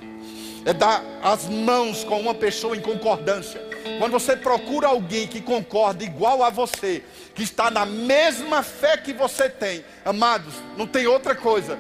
É 0.65 0.73
dar 0.73 1.01
as 1.23 1.47
mãos 1.47 2.03
com 2.03 2.19
uma 2.19 2.35
pessoa 2.35 2.75
em 2.75 2.81
concordância. 2.81 3.61
Quando 3.97 4.11
você 4.11 4.35
procura 4.35 4.87
alguém 4.87 5.25
que 5.25 5.39
concorda 5.39 6.03
igual 6.03 6.43
a 6.43 6.49
você, 6.49 7.01
que 7.33 7.43
está 7.43 7.71
na 7.71 7.85
mesma 7.85 8.61
fé 8.61 8.97
que 8.97 9.13
você 9.13 9.49
tem, 9.49 9.85
amados, 10.03 10.53
não 10.75 10.85
tem 10.85 11.07
outra 11.07 11.33
coisa. 11.33 11.79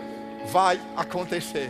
vai 0.49 0.79
acontecer. 0.95 1.69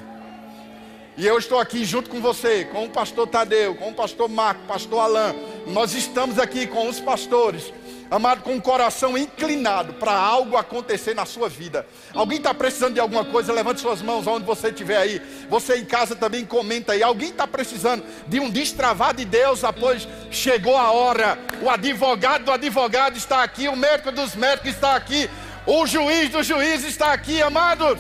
E 1.17 1.25
eu 1.25 1.39
estou 1.39 1.57
aqui 1.57 1.83
junto 1.83 2.11
com 2.11 2.21
você, 2.21 2.65
com 2.65 2.85
o 2.85 2.89
pastor 2.91 3.25
Tadeu, 3.25 3.73
com 3.73 3.89
o 3.89 3.93
pastor 3.95 4.29
Marco, 4.29 4.61
pastor 4.67 4.99
Alain. 4.99 5.35
Nós 5.65 5.95
estamos 5.95 6.37
aqui 6.37 6.67
com 6.67 6.87
os 6.87 6.99
pastores 6.99 7.73
amado, 8.09 8.41
com 8.41 8.55
o 8.55 8.61
coração 8.61 9.17
inclinado 9.17 9.93
para 9.93 10.13
algo 10.13 10.57
acontecer 10.57 11.13
na 11.13 11.25
sua 11.25 11.49
vida. 11.49 11.85
Alguém 12.13 12.37
está 12.37 12.53
precisando 12.53 12.93
de 12.93 12.99
alguma 12.99 13.25
coisa? 13.25 13.53
Levante 13.53 13.81
suas 13.81 14.01
mãos 14.01 14.25
onde 14.27 14.45
você 14.45 14.69
estiver 14.69 14.97
aí. 14.97 15.21
Você 15.49 15.77
em 15.77 15.85
casa 15.85 16.15
também 16.15 16.45
comenta 16.45 16.93
aí. 16.93 17.03
Alguém 17.03 17.29
está 17.29 17.45
precisando 17.45 18.03
de 18.27 18.39
um 18.39 18.49
destravar 18.49 19.13
de 19.13 19.25
Deus? 19.25 19.63
Após 19.63 20.07
chegou 20.31 20.77
a 20.77 20.91
hora. 20.91 21.37
O 21.61 21.69
advogado 21.69 22.45
do 22.45 22.51
advogado 22.51 23.17
está 23.17 23.43
aqui. 23.43 23.67
O 23.67 23.75
médico 23.75 24.11
dos 24.11 24.35
médicos 24.35 24.71
está 24.71 24.95
aqui. 24.95 25.29
O 25.65 25.85
juiz 25.85 26.29
do 26.29 26.41
juiz 26.43 26.83
está 26.83 27.11
aqui, 27.11 27.41
amados. 27.41 27.99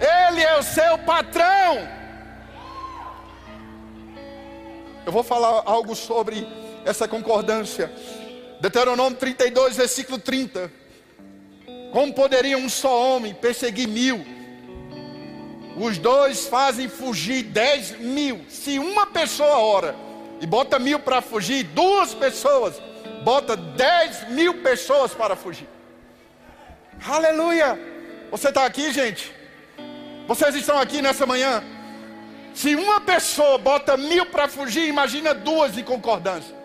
Ele 0.00 0.40
é 0.40 0.58
o 0.58 0.62
seu 0.62 0.96
patrão. 0.98 1.88
Eu 5.04 5.12
vou 5.12 5.24
falar 5.24 5.62
algo 5.66 5.96
sobre 5.96 6.46
essa 6.84 7.08
concordância. 7.08 7.92
Deuteronômio 8.60 9.18
32, 9.18 9.76
versículo 9.76 10.18
30. 10.18 10.70
Como 11.92 12.12
poderia 12.12 12.58
um 12.58 12.68
só 12.68 13.16
homem 13.16 13.34
perseguir 13.34 13.88
mil? 13.88 14.24
Os 15.76 15.98
dois 15.98 16.46
fazem 16.46 16.88
fugir 16.88 17.44
dez 17.44 17.98
mil. 17.98 18.44
Se 18.48 18.78
uma 18.78 19.06
pessoa 19.06 19.58
ora 19.58 19.96
e 20.40 20.46
bota 20.46 20.78
mil 20.78 20.98
para 20.98 21.22
fugir, 21.22 21.64
duas 21.64 22.12
pessoas 22.12 22.80
bota 23.22 23.56
dez 23.56 24.28
mil 24.28 24.62
pessoas 24.62 25.12
para 25.12 25.36
fugir. 25.36 25.68
Aleluia! 27.06 27.78
Você 28.30 28.48
está 28.48 28.64
aqui, 28.64 28.92
gente? 28.92 29.32
Vocês 30.26 30.54
estão 30.54 30.78
aqui 30.78 31.02
nessa 31.02 31.26
manhã? 31.26 31.62
Se 32.54 32.74
uma 32.74 33.00
pessoa 33.00 33.58
bota 33.58 33.96
mil 33.96 34.26
para 34.26 34.48
fugir, 34.48 34.86
imagina 34.86 35.32
duas 35.34 35.76
em 35.78 35.82
concordância. 35.82 36.59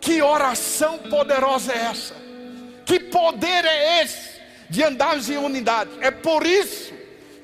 Que 0.00 0.22
oração 0.22 0.98
poderosa 0.98 1.72
é 1.72 1.78
essa? 1.78 2.14
Que 2.86 2.98
poder 2.98 3.64
é 3.64 4.02
esse 4.02 4.40
de 4.68 4.82
andarmos 4.82 5.28
em 5.28 5.36
unidade? 5.36 5.90
É 6.00 6.10
por 6.10 6.46
isso 6.46 6.92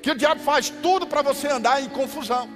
que 0.02 0.10
o 0.10 0.14
diabo 0.14 0.40
faz 0.40 0.70
tudo 0.70 1.06
para 1.06 1.22
você 1.22 1.48
andar 1.48 1.82
em 1.82 1.88
confusão. 1.88 2.48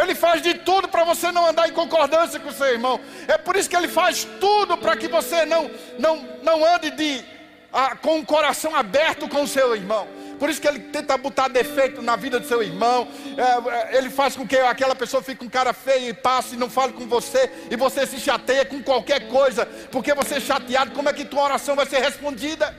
Ele 0.00 0.14
faz 0.14 0.40
de 0.40 0.54
tudo 0.54 0.86
para 0.88 1.02
você 1.02 1.32
não 1.32 1.46
andar 1.46 1.68
em 1.68 1.72
concordância 1.72 2.38
com 2.38 2.50
o 2.50 2.52
seu 2.52 2.66
irmão. 2.66 3.00
É 3.26 3.36
por 3.36 3.56
isso 3.56 3.68
que 3.68 3.76
ele 3.76 3.88
faz 3.88 4.26
tudo 4.38 4.76
para 4.76 4.96
que 4.96 5.08
você 5.08 5.44
não, 5.44 5.68
não, 5.98 6.24
não 6.42 6.64
ande 6.64 6.90
de, 6.90 7.24
ah, 7.72 7.96
com 7.96 8.20
o 8.20 8.24
coração 8.24 8.76
aberto 8.76 9.28
com 9.28 9.42
o 9.42 9.48
seu 9.48 9.74
irmão. 9.74 10.06
Por 10.38 10.48
isso 10.48 10.60
que 10.60 10.68
ele 10.68 10.78
tenta 10.78 11.16
botar 11.18 11.48
defeito 11.48 12.00
na 12.00 12.14
vida 12.14 12.38
do 12.38 12.46
seu 12.46 12.62
irmão. 12.62 13.08
É, 13.36 13.94
é, 13.94 13.98
ele 13.98 14.08
faz 14.08 14.36
com 14.36 14.46
que 14.46 14.56
aquela 14.56 14.94
pessoa 14.94 15.22
fique 15.22 15.40
com 15.44 15.50
cara 15.50 15.72
feia 15.72 16.10
e 16.10 16.14
passe 16.14 16.54
e 16.54 16.58
não 16.58 16.70
fale 16.70 16.92
com 16.92 17.06
você. 17.06 17.50
E 17.70 17.76
você 17.76 18.06
se 18.06 18.20
chateia 18.20 18.64
com 18.64 18.80
qualquer 18.82 19.28
coisa. 19.28 19.66
Porque 19.90 20.14
você 20.14 20.36
é 20.36 20.40
chateado, 20.40 20.92
como 20.92 21.08
é 21.08 21.12
que 21.12 21.24
tua 21.24 21.42
oração 21.42 21.74
vai 21.74 21.86
ser 21.86 21.98
respondida? 21.98 22.74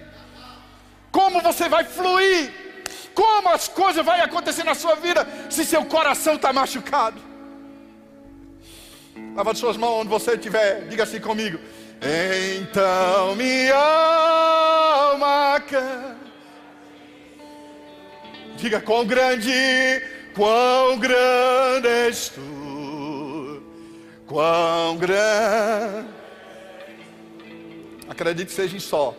Como 1.12 1.42
você 1.42 1.68
vai 1.68 1.84
fluir? 1.84 2.54
Como 3.14 3.50
as 3.50 3.68
coisas 3.68 4.06
vão 4.06 4.16
acontecer 4.16 4.64
na 4.64 4.74
sua 4.76 4.96
vida 4.96 5.28
se 5.50 5.66
seu 5.66 5.84
coração 5.86 6.36
está 6.36 6.54
machucado? 6.54 7.20
Levante 9.36 9.60
suas 9.60 9.76
mãos 9.76 10.02
onde 10.02 10.10
você 10.10 10.36
estiver, 10.36 10.88
diga 10.88 11.04
assim 11.04 11.20
comigo. 11.20 11.60
Então 12.02 13.36
me 13.36 13.70
alma 13.72 15.60
canta 15.68 16.19
Diga 18.60 18.82
quão 18.82 19.06
grande, 19.06 19.54
quão 20.36 21.00
grande 21.00 21.88
és 21.88 22.28
tu, 22.28 23.64
quão 24.28 24.98
grande. 24.98 26.10
Acredite 28.10 28.48
que 28.48 28.52
seja 28.52 28.76
em 28.76 28.82
só. 28.82 29.16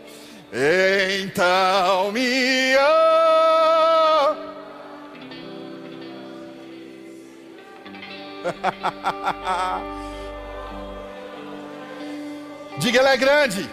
Então 1.22 2.12
me. 2.12 2.20
Diga, 12.78 12.98
ele 12.98 13.08
é 13.08 13.16
grande. 13.16 13.70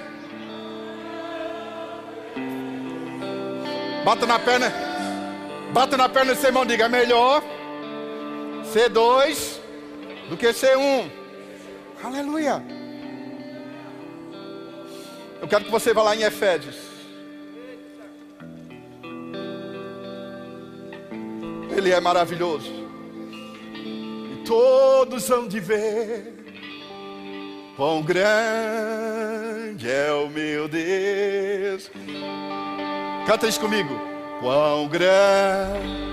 Bata 4.06 4.26
na 4.26 4.40
perna. 4.40 4.87
Bata 5.78 5.96
na 5.96 6.10
perna 6.10 6.34
do 6.34 6.40
seu 6.40 6.50
irmão 6.50 6.66
diga: 6.66 6.86
é 6.86 6.90
melhor 6.90 7.44
ser 8.64 8.90
dois 8.90 9.62
do 10.28 10.36
que 10.36 10.52
ser 10.52 10.76
um. 10.76 11.08
Aleluia. 12.04 12.66
Eu 15.40 15.48
quero 15.48 15.66
que 15.66 15.70
você 15.70 15.94
vá 15.94 16.02
lá 16.02 16.16
em 16.16 16.24
Efésios. 16.24 16.78
Ele 21.78 21.92
é 21.92 22.00
maravilhoso. 22.00 22.74
E 23.76 24.44
todos 24.48 25.30
hão 25.30 25.48
de 25.48 25.60
ver 25.60 26.44
quão 27.76 28.02
grande 28.02 29.88
é 29.88 30.12
o 30.12 30.28
meu 30.28 30.68
Deus. 30.68 31.92
Canta 33.28 33.48
isso 33.48 33.60
comigo 33.60 34.17
quão 34.40 34.88
grande. 34.88 36.08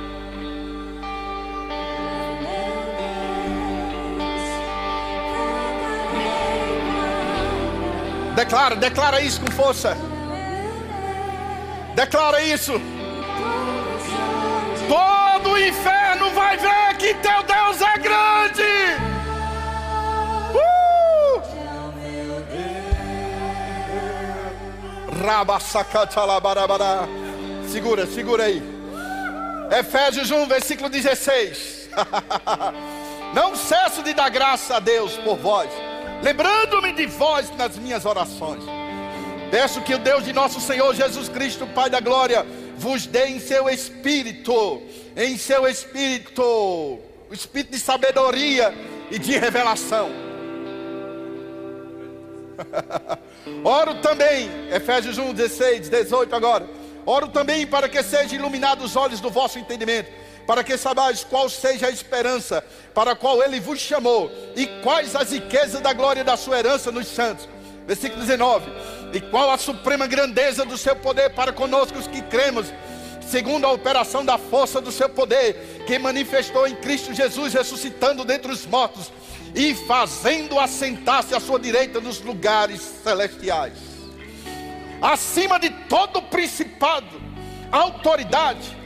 Declara, 8.34 8.74
declara 8.76 9.20
isso 9.20 9.40
com 9.40 9.50
força. 9.52 9.96
Declara 11.94 12.42
isso. 12.42 12.72
Todo 14.88 15.50
o 15.50 15.58
inferno 15.58 16.30
vai 16.30 16.56
ver 16.56 16.96
que 16.98 17.14
teu 17.14 17.42
Deus 17.44 17.80
é 17.80 17.96
grande. 17.98 18.62
Uh! 20.52 21.40
Rabassacatalabarabará. 25.24 27.23
Segura, 27.74 28.06
segura 28.06 28.44
aí. 28.44 28.62
Efésios 29.76 30.30
1, 30.30 30.46
versículo 30.46 30.88
16. 30.88 31.90
Não 33.34 33.56
cesso 33.56 34.00
de 34.00 34.14
dar 34.14 34.28
graça 34.28 34.76
a 34.76 34.78
Deus 34.78 35.16
por 35.16 35.36
vós, 35.36 35.68
lembrando-me 36.22 36.92
de 36.92 37.06
vós 37.06 37.50
nas 37.56 37.76
minhas 37.76 38.04
orações. 38.04 38.62
Peço 39.50 39.80
que 39.80 39.92
o 39.92 39.98
Deus 39.98 40.22
de 40.24 40.32
nosso 40.32 40.60
Senhor 40.60 40.94
Jesus 40.94 41.28
Cristo, 41.28 41.66
Pai 41.66 41.90
da 41.90 41.98
glória, 41.98 42.46
vos 42.76 43.06
dê 43.06 43.26
em 43.26 43.40
seu 43.40 43.68
espírito, 43.68 44.80
em 45.16 45.36
seu 45.36 45.66
espírito, 45.66 46.44
o 46.44 47.32
espírito 47.32 47.72
de 47.72 47.80
sabedoria 47.80 48.72
e 49.10 49.18
de 49.18 49.36
revelação. 49.36 50.12
Oro 53.64 53.96
também, 53.96 54.48
Efésios 54.72 55.18
1, 55.18 55.32
16, 55.32 55.88
18 55.88 56.36
agora 56.36 56.83
Oro 57.06 57.28
também 57.28 57.66
para 57.66 57.88
que 57.88 58.02
sejam 58.02 58.38
iluminados 58.38 58.84
os 58.84 58.96
olhos 58.96 59.20
do 59.20 59.30
vosso 59.30 59.58
entendimento, 59.58 60.10
para 60.46 60.64
que 60.64 60.76
sabais 60.76 61.24
qual 61.24 61.48
seja 61.48 61.86
a 61.86 61.90
esperança 61.90 62.64
para 62.94 63.12
a 63.12 63.16
qual 63.16 63.42
ele 63.42 63.60
vos 63.60 63.78
chamou, 63.78 64.30
e 64.56 64.66
quais 64.82 65.14
as 65.14 65.30
riquezas 65.30 65.80
da 65.80 65.92
glória 65.92 66.24
da 66.24 66.36
sua 66.36 66.58
herança 66.58 66.90
nos 66.90 67.06
santos. 67.06 67.48
Versículo 67.86 68.20
19: 68.20 68.70
E 69.12 69.20
qual 69.20 69.50
a 69.50 69.58
suprema 69.58 70.06
grandeza 70.06 70.64
do 70.64 70.78
seu 70.78 70.96
poder 70.96 71.30
para 71.30 71.52
conosco 71.52 71.98
os 71.98 72.06
que 72.06 72.22
cremos, 72.22 72.72
segundo 73.20 73.66
a 73.66 73.72
operação 73.72 74.24
da 74.24 74.38
força 74.38 74.80
do 74.80 74.92
seu 74.92 75.08
poder, 75.08 75.84
que 75.86 75.98
manifestou 75.98 76.66
em 76.66 76.74
Cristo 76.76 77.12
Jesus, 77.12 77.52
ressuscitando 77.52 78.24
dentre 78.24 78.50
os 78.50 78.64
mortos 78.66 79.12
e 79.54 79.74
fazendo 79.74 80.58
assentar-se 80.58 81.34
à 81.34 81.40
sua 81.40 81.60
direita 81.60 82.00
nos 82.00 82.20
lugares 82.20 82.80
celestiais 83.02 83.93
acima 85.00 85.58
de 85.58 85.70
todo 85.70 86.22
principado, 86.22 87.20
autoridade, 87.70 88.76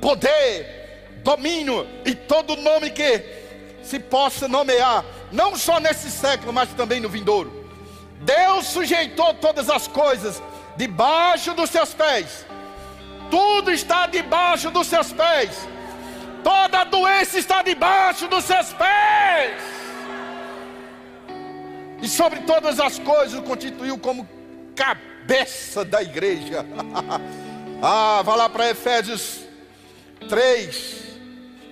poder, 0.00 1.20
domínio 1.22 1.86
e 2.04 2.14
todo 2.14 2.56
nome 2.56 2.90
que 2.90 3.24
se 3.82 3.98
possa 3.98 4.48
nomear, 4.48 5.04
não 5.32 5.56
só 5.56 5.78
nesse 5.80 6.10
século, 6.10 6.52
mas 6.52 6.68
também 6.70 7.00
no 7.00 7.08
vindouro. 7.08 7.68
Deus 8.20 8.66
sujeitou 8.66 9.34
todas 9.34 9.70
as 9.70 9.88
coisas 9.88 10.42
debaixo 10.76 11.54
dos 11.54 11.70
seus 11.70 11.94
pés. 11.94 12.46
Tudo 13.30 13.70
está 13.70 14.06
debaixo 14.06 14.70
dos 14.70 14.86
seus 14.86 15.12
pés. 15.12 15.50
Toda 16.42 16.84
doença 16.84 17.38
está 17.38 17.62
debaixo 17.62 18.28
dos 18.28 18.44
seus 18.44 18.72
pés. 18.72 19.62
E 22.02 22.08
sobre 22.08 22.40
todas 22.40 22.80
as 22.80 22.98
coisas 22.98 23.38
o 23.38 23.42
constituiu 23.42 23.98
como 23.98 24.28
cabeça 24.80 25.84
da 25.84 26.02
igreja. 26.02 26.64
ah, 27.82 28.22
vá 28.24 28.34
lá 28.34 28.48
para 28.48 28.70
Efésios 28.70 29.40
3, 30.26 30.96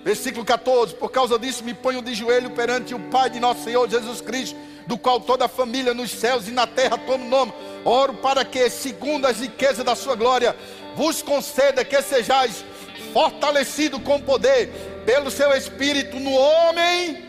versículo 0.03 0.45
14: 0.45 0.93
Por 0.93 1.09
causa 1.09 1.39
disso 1.39 1.63
me 1.63 1.73
ponho 1.73 2.03
de 2.03 2.13
joelho 2.13 2.51
perante 2.51 2.93
o 2.93 2.99
Pai 3.09 3.31
de 3.31 3.39
nosso 3.39 3.63
Senhor 3.63 3.89
Jesus 3.89 4.21
Cristo, 4.21 4.55
do 4.85 4.95
qual 4.95 5.19
toda 5.19 5.45
a 5.45 5.49
família 5.49 5.91
nos 5.91 6.11
céus 6.11 6.47
e 6.47 6.51
na 6.51 6.67
terra 6.67 6.99
toma 6.99 7.25
o 7.25 7.27
nome. 7.27 7.53
Oro 7.83 8.13
para 8.15 8.45
que, 8.45 8.69
segundo 8.69 9.25
as 9.25 9.39
riquezas 9.39 9.83
da 9.83 9.95
sua 9.95 10.15
glória, 10.15 10.55
vos 10.95 11.23
conceda 11.23 11.83
que 11.83 11.99
sejais 12.03 12.63
fortalecido 13.11 13.99
com 13.99 14.21
poder 14.21 14.69
pelo 15.03 15.31
seu 15.31 15.51
espírito 15.53 16.19
no 16.19 16.31
homem, 16.31 17.25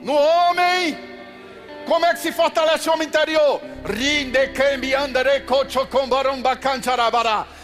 no 0.00 0.14
homem 0.14 1.09
como 1.86 2.06
é 2.06 2.12
que 2.12 2.20
se 2.20 2.32
fortalece 2.32 2.88
o 2.88 2.92
homem 2.92 3.08
interior? 3.08 3.60
Rinde 3.84 4.50
me 4.78 4.94
andere. 4.94 5.44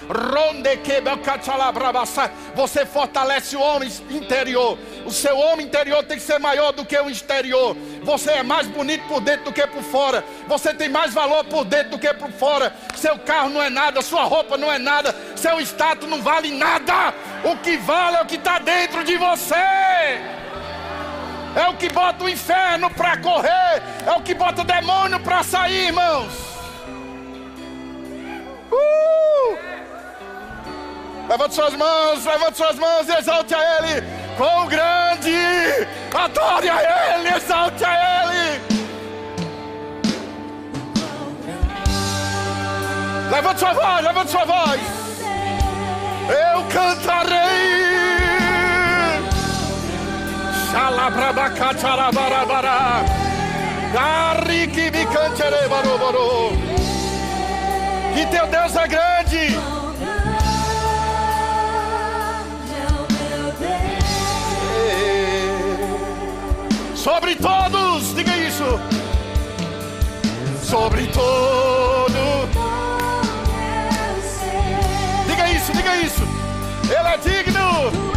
Ronde 0.09 0.77
que 0.79 1.03
Você 2.55 2.87
fortalece 2.87 3.57
o 3.57 3.61
homem 3.61 3.91
interior. 4.11 4.79
O 5.05 5.11
seu 5.11 5.37
homem 5.37 5.67
interior 5.67 6.03
tem 6.05 6.17
que 6.17 6.23
ser 6.23 6.39
maior 6.39 6.73
do 6.73 6.85
que 6.85 6.99
o 6.99 7.11
exterior. 7.11 7.77
Você 8.03 8.31
é 8.33 8.43
mais 8.43 8.67
bonito 8.67 9.07
por 9.09 9.21
dentro 9.21 9.47
do 9.47 9.53
que 9.53 9.67
por 9.67 9.83
fora. 9.83 10.25
Você 10.47 10.73
tem 10.75 10.89
mais 10.89 11.13
valor 11.13 11.45
por 11.45 11.65
dentro 11.65 11.93
do 11.93 11.99
que 11.99 12.13
por 12.15 12.31
fora. 12.33 12.75
Seu 12.97 13.19
carro 13.19 13.51
não 13.51 13.63
é 13.63 13.71
nada, 13.71 14.03
sua 14.03 14.25
roupa 14.25 14.57
não 14.57 14.73
é 14.73 14.79
nada, 14.79 15.15
seu 15.35 15.61
status 15.61 16.09
não 16.09 16.23
vale 16.23 16.51
nada. 16.51 17.15
O 17.45 17.57
que 17.59 17.77
vale 17.77 18.17
é 18.17 18.23
o 18.23 18.27
que 18.27 18.37
está 18.37 18.59
dentro 18.59 19.05
de 19.05 19.17
você 19.17 20.46
é 21.57 21.69
o 21.69 21.75
que 21.75 21.89
bota 21.89 22.23
o 22.25 22.29
inferno 22.29 22.91
para 22.91 23.17
correr, 23.17 23.83
é 24.07 24.13
o 24.13 24.21
que 24.21 24.35
bota 24.35 24.61
o 24.61 24.65
demônio 24.65 25.19
para 25.21 25.43
sair, 25.43 25.87
irmãos. 25.87 26.33
Uh! 28.71 29.59
Levante 31.27 31.55
suas 31.55 31.75
mãos, 31.75 32.25
levante 32.27 32.59
suas 32.59 32.77
mãos 32.79 33.09
e 33.09 33.19
exalte 33.19 33.55
a 33.55 33.79
Ele. 33.79 34.07
Quão 34.37 34.67
grande! 34.67 35.35
Adore 36.15 36.69
a 36.69 37.15
Ele, 37.17 37.29
exalte 37.35 37.85
a 37.85 38.23
Ele. 38.23 38.61
Levante 43.31 43.61
sua 43.61 43.73
voz, 43.73 44.05
levante 44.05 44.31
sua 44.31 44.45
voz. 44.45 44.81
Eu 46.29 46.63
cantarei. 46.69 47.86
Xalabrabacatarabarabara. 50.77 53.01
Garrique 53.95 54.91
bicante 54.91 55.43
barobaro. 55.71 56.51
Que 58.13 58.27
teu 58.27 58.47
Deus 58.47 58.77
é 58.77 58.87
grande. 58.87 59.57
Sobre 66.95 67.37
todos, 67.37 68.15
diga 68.15 68.37
isso. 68.37 68.79
Sobre 70.63 71.07
todo. 71.07 72.47
Diga 75.27 75.49
isso, 75.49 75.73
diga 75.73 75.97
isso. 75.97 76.23
Ele 76.85 77.09
é 77.09 77.17
digno. 77.17 78.16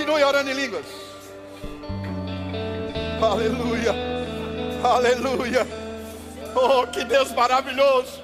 Continue 0.00 0.24
orando 0.24 0.50
em 0.50 0.54
línguas. 0.54 0.86
Aleluia. 3.22 3.94
Aleluia. 4.82 5.66
Oh, 6.54 6.86
que 6.86 7.04
Deus 7.04 7.30
maravilhoso. 7.32 8.18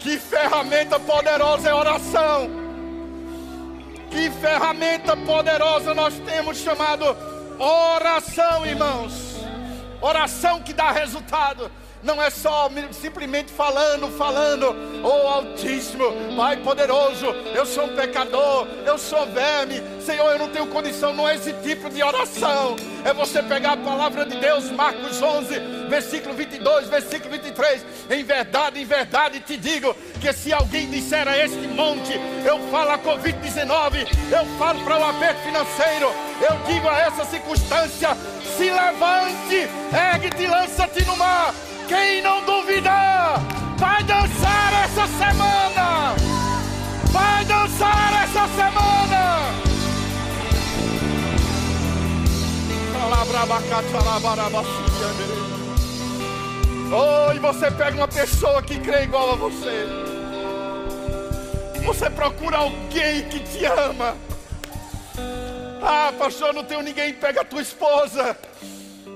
Que 0.00 0.18
ferramenta 0.18 0.98
poderosa 0.98 1.70
é 1.70 1.72
oração. 1.72 2.50
Que 4.10 4.28
ferramenta 4.28 5.16
poderosa 5.18 5.94
nós 5.94 6.14
temos 6.18 6.58
chamado 6.58 7.16
oração, 7.60 8.66
irmãos. 8.66 9.36
Oração 10.00 10.62
que 10.62 10.72
dá 10.72 10.90
resultado 10.90 11.70
não 12.04 12.22
é 12.22 12.28
só 12.28 12.70
simplesmente 12.92 13.50
falando, 13.50 14.08
falando, 14.16 14.76
oh 15.02 15.26
Altíssimo, 15.26 16.04
Pai 16.36 16.58
poderoso, 16.58 17.26
eu 17.54 17.64
sou 17.64 17.86
um 17.86 17.96
pecador, 17.96 18.68
eu 18.84 18.98
sou 18.98 19.26
verme, 19.26 19.82
Senhor, 20.00 20.30
eu 20.32 20.38
não 20.38 20.50
tenho 20.50 20.66
condição, 20.66 21.14
não 21.14 21.26
é 21.26 21.34
esse 21.34 21.52
tipo 21.54 21.88
de 21.88 22.02
oração, 22.02 22.76
é 23.04 23.12
você 23.14 23.42
pegar 23.42 23.72
a 23.72 23.76
palavra 23.76 24.26
de 24.26 24.36
Deus, 24.36 24.70
Marcos 24.70 25.20
11, 25.22 25.58
versículo 25.88 26.34
22, 26.34 26.88
versículo 26.88 27.30
23, 27.30 27.84
em 28.10 28.22
verdade, 28.22 28.80
em 28.80 28.84
verdade 28.84 29.40
te 29.40 29.56
digo, 29.56 29.96
que 30.20 30.30
se 30.32 30.52
alguém 30.52 30.90
disser 30.90 31.26
a 31.26 31.38
este 31.38 31.66
monte, 31.68 32.12
eu 32.44 32.58
falo 32.70 32.90
a 32.90 32.98
Covid-19, 32.98 34.06
eu 34.30 34.44
falo 34.58 34.84
para 34.84 34.98
o 34.98 35.04
aperto 35.04 35.40
financeiro, 35.40 36.12
eu 36.40 36.72
digo 36.72 36.86
a 36.86 36.98
essa 36.98 37.24
circunstância, 37.24 38.10
se 38.58 38.70
levante, 38.70 39.68
ergue-te, 39.92 40.46
lança-te 40.46 41.04
no 41.06 41.16
mar, 41.16 41.54
quem 41.88 42.22
não 42.22 42.44
duvidar, 42.44 43.40
vai 43.76 44.02
dançar 44.04 44.84
essa 44.84 45.06
semana. 45.06 46.14
Vai 47.10 47.44
dançar 47.44 48.24
essa 48.24 48.48
semana. 48.48 48.94
Oh, 56.90 57.32
e 57.32 57.38
você 57.38 57.70
pega 57.70 57.96
uma 57.96 58.08
pessoa 58.08 58.62
que 58.62 58.78
crê 58.78 59.04
igual 59.04 59.32
a 59.32 59.36
você. 59.36 59.86
Você 61.84 62.08
procura 62.10 62.58
alguém 62.58 63.28
que 63.28 63.40
te 63.40 63.64
ama. 63.64 64.16
Ah, 65.82 66.12
pastor, 66.18 66.54
não 66.54 66.64
tenho 66.64 66.82
ninguém. 66.82 67.12
Pega 67.12 67.42
a 67.42 67.44
tua 67.44 67.60
esposa. 67.60 68.36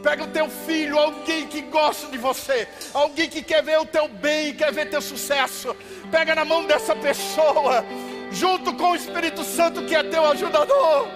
Pega 0.03 0.25
o 0.25 0.29
teu 0.29 0.49
filho, 0.49 0.99
alguém 0.99 1.47
que 1.47 1.61
gosta 1.63 2.07
de 2.07 2.19
você, 2.19 2.69
alguém 2.95 3.29
que 3.29 3.43
quer 3.43 3.63
ver 3.63 3.81
o 3.81 3.87
teu 3.87 4.07
bem, 4.07 4.55
quer 4.55 4.73
ver 4.73 4.89
teu 4.91 5.03
sucesso. 5.03 5.75
Pega 6.11 6.35
na 6.35 6.45
mão 6.45 6.65
dessa 6.65 6.95
pessoa, 6.95 7.85
junto 8.31 8.73
com 8.75 8.93
o 8.93 8.97
Espírito 8.97 9.43
Santo 9.43 9.83
que 9.83 9.97
é 9.97 10.03
teu 10.05 10.25
ajudador. 10.27 11.09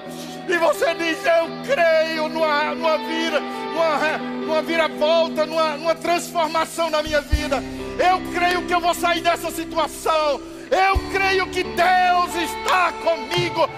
E 0.48 0.56
você 0.58 0.94
diz: 0.94 1.18
Eu 1.24 1.48
creio 1.64 2.28
numa, 2.28 2.74
numa 2.74 2.98
vira, 2.98 3.40
numa, 3.40 4.18
numa 4.18 4.62
viravolta, 4.62 5.46
numa, 5.46 5.76
numa 5.76 5.94
transformação 5.94 6.90
na 6.90 7.02
minha 7.02 7.20
vida. 7.20 7.62
Eu 7.98 8.20
creio 8.32 8.66
que 8.66 8.74
eu 8.74 8.80
vou 8.80 8.94
sair 8.94 9.20
dessa 9.20 9.50
situação. 9.50 10.40
Eu 10.70 10.98
creio 11.12 11.46
que 11.48 11.62
Deus 11.62 12.34
está 12.34 12.92
comigo. 12.92 13.68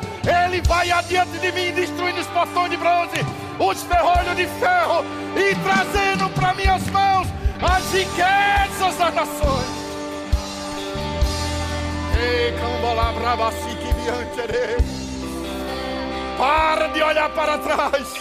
Ele 0.45 0.63
vai 0.63 0.91
adiante 0.91 1.39
de 1.39 1.53
mim, 1.53 1.73
destruindo 1.73 2.21
os 2.21 2.27
portões 2.29 2.71
de 2.71 2.77
bronze 2.79 3.44
os 3.59 3.83
ferrolhos 3.83 4.37
de 4.37 4.47
ferro 4.47 5.05
e 5.37 5.55
trazendo 5.57 6.29
para 6.31 6.55
minhas 6.55 6.87
mãos 6.91 7.29
as 7.63 7.93
riquezas 7.93 8.97
das 8.97 9.15
nações. 9.15 9.85
Para 16.37 16.89
de 16.89 17.03
olhar 17.03 17.31
para 17.31 17.59
trás. 17.59 18.15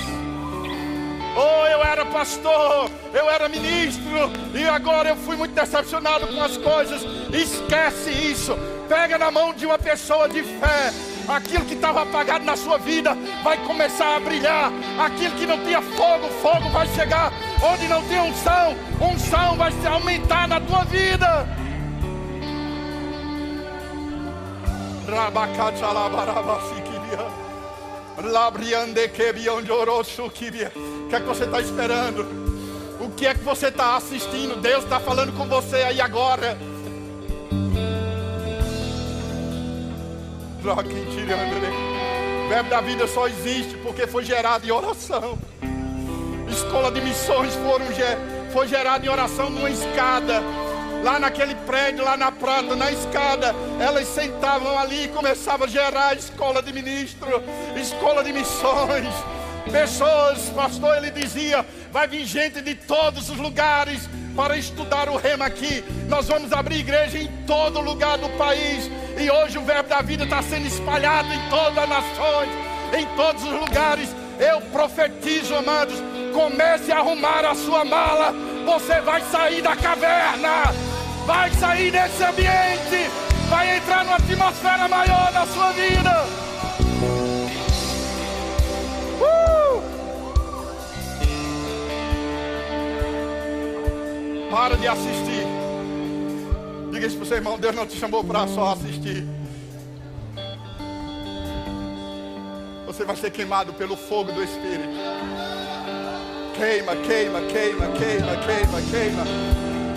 Oh, 1.36 1.66
eu 1.66 1.84
era 1.84 2.06
pastor, 2.06 2.92
eu 3.12 3.28
era 3.28 3.50
ministro 3.50 4.32
e 4.54 4.64
agora 4.68 5.10
eu 5.10 5.16
fui 5.16 5.36
muito 5.36 5.56
decepcionado 5.56 6.28
com 6.28 6.42
as 6.42 6.58
coisas. 6.58 7.02
Esquece 7.34 8.12
isso. 8.12 8.56
Pega 8.88 9.18
na 9.18 9.32
mão 9.32 9.54
de 9.54 9.66
uma 9.66 9.80
pessoa 9.80 10.30
de 10.30 10.44
fé 10.44 10.92
aquilo 11.28 11.66
que 11.66 11.74
estava 11.74 12.04
apagado 12.04 12.46
na 12.46 12.56
sua 12.56 12.78
vida 12.78 13.16
vai 13.44 13.58
começar 13.66 14.16
a 14.16 14.20
brilhar, 14.20 14.72
aquilo 15.00 15.36
que 15.36 15.46
não 15.46 15.64
tinha 15.64 15.82
fogo, 15.82 16.28
fogo 16.42 16.70
vai 16.70 16.88
chegar, 16.88 17.32
onde 17.64 17.88
não 17.88 18.02
tinha 18.04 18.24
unção, 18.24 18.76
unção 19.02 19.56
vai 19.56 19.72
se 19.72 19.88
aumentar 19.88 20.48
na 20.48 20.60
tua 20.60 20.84
vida. 20.86 21.48
O 30.76 31.10
que 31.10 31.16
é 31.16 31.20
que 31.20 31.26
você 31.26 31.44
está 31.44 31.60
esperando? 31.60 32.26
O 33.00 33.10
que 33.12 33.28
é 33.28 33.34
que 33.34 33.44
você 33.44 33.68
está 33.68 33.98
assistindo? 33.98 34.62
Deus 34.62 34.84
está 34.84 35.00
falando 35.00 35.34
com 35.34 35.46
você 35.46 35.78
aí 35.78 36.00
agora. 36.00 36.58
O 42.46 42.50
verbo 42.50 42.70
da 42.70 42.80
vida 42.80 43.06
só 43.08 43.28
existe 43.28 43.76
porque 43.78 44.08
foi 44.08 44.24
gerado 44.24 44.66
em 44.66 44.72
oração. 44.72 45.38
Escola 46.50 46.92
de 46.92 47.02
missões 47.02 47.54
foram, 47.56 47.86
foi 48.52 48.68
gerada 48.68 49.06
em 49.06 49.10
oração 49.10 49.50
numa 49.50 49.70
escada. 49.70 50.42
Lá 51.04 51.20
naquele 51.20 51.54
prédio, 51.54 52.06
lá 52.06 52.16
na 52.16 52.32
prata, 52.32 52.78
na 52.78 52.90
escada, 52.90 53.54
elas 53.78 54.08
sentavam 54.08 54.80
ali 54.80 55.06
e 55.06 55.08
começavam 55.10 55.68
a 55.68 55.70
gerar 55.70 56.16
escola 56.16 56.64
de 56.64 56.72
ministro, 56.72 57.44
escola 57.76 58.24
de 58.24 58.32
missões. 58.32 59.14
Pessoas, 59.70 60.50
pastor, 60.56 60.96
ele 60.96 61.12
dizia: 61.12 61.66
vai 61.92 62.08
vir 62.08 62.26
gente 62.26 62.62
de 62.62 62.74
todos 62.76 63.30
os 63.30 63.38
lugares 63.38 64.08
para 64.36 64.58
estudar 64.58 65.10
o 65.10 65.18
rema 65.18 65.46
aqui. 65.46 65.84
Nós 66.08 66.28
vamos 66.28 66.52
abrir 66.52 66.80
igreja 66.80 67.18
em 67.18 67.28
todo 67.46 67.82
lugar 67.82 68.18
do 68.18 68.30
país. 68.38 68.90
E 69.18 69.30
hoje 69.30 69.58
o 69.58 69.64
verbo 69.64 69.90
da 69.90 70.02
vida 70.02 70.24
está 70.24 70.42
sendo 70.42 70.68
espalhado 70.68 71.32
em 71.34 71.50
todas 71.50 71.78
as 71.78 71.90
nações, 71.90 72.50
em 72.98 73.06
todos 73.16 73.44
os 73.44 73.52
lugares. 73.52 74.10
Eu 74.40 74.62
profetizo, 74.62 75.56
amados, 75.56 75.96
comece 76.34 76.92
a 76.92 76.98
arrumar 76.98 77.46
a 77.46 77.56
sua 77.56 77.86
mala. 77.86 78.34
Você 78.66 79.00
vai 79.02 79.22
sair 79.32 79.62
da 79.62 79.76
caverna, 79.76 80.74
vai 81.26 81.52
sair 81.52 81.92
desse 81.92 82.24
ambiente, 82.24 83.10
vai 83.50 83.78
entrar 83.78 84.04
numa 84.04 84.18
atmosfera 84.18 84.88
maior 84.88 85.32
na 85.32 85.46
sua 85.46 85.72
vida. 85.72 86.26
Para 94.54 94.78
de 94.78 94.88
assistir. 94.88 95.48
Diga 96.92 97.08
isso 97.08 97.16
para 97.16 97.24
o 97.24 97.26
seu 97.26 97.38
irmão: 97.38 97.58
Deus 97.58 97.74
não 97.76 97.88
te 97.88 97.98
chamou 97.98 98.24
para 98.24 98.48
só 98.48 98.74
assistir. 98.74 99.26
Você 102.86 103.04
vai 103.04 103.16
ser 103.16 103.32
queimado 103.32 103.74
pelo 103.74 103.98
fogo 103.98 104.32
do 104.32 104.44
Espírito. 104.44 104.94
Queima, 106.56 106.96
queima, 106.98 107.42
queima, 107.42 107.88
queima, 107.98 108.36
queima, 108.46 108.82
queima. 108.92 109.24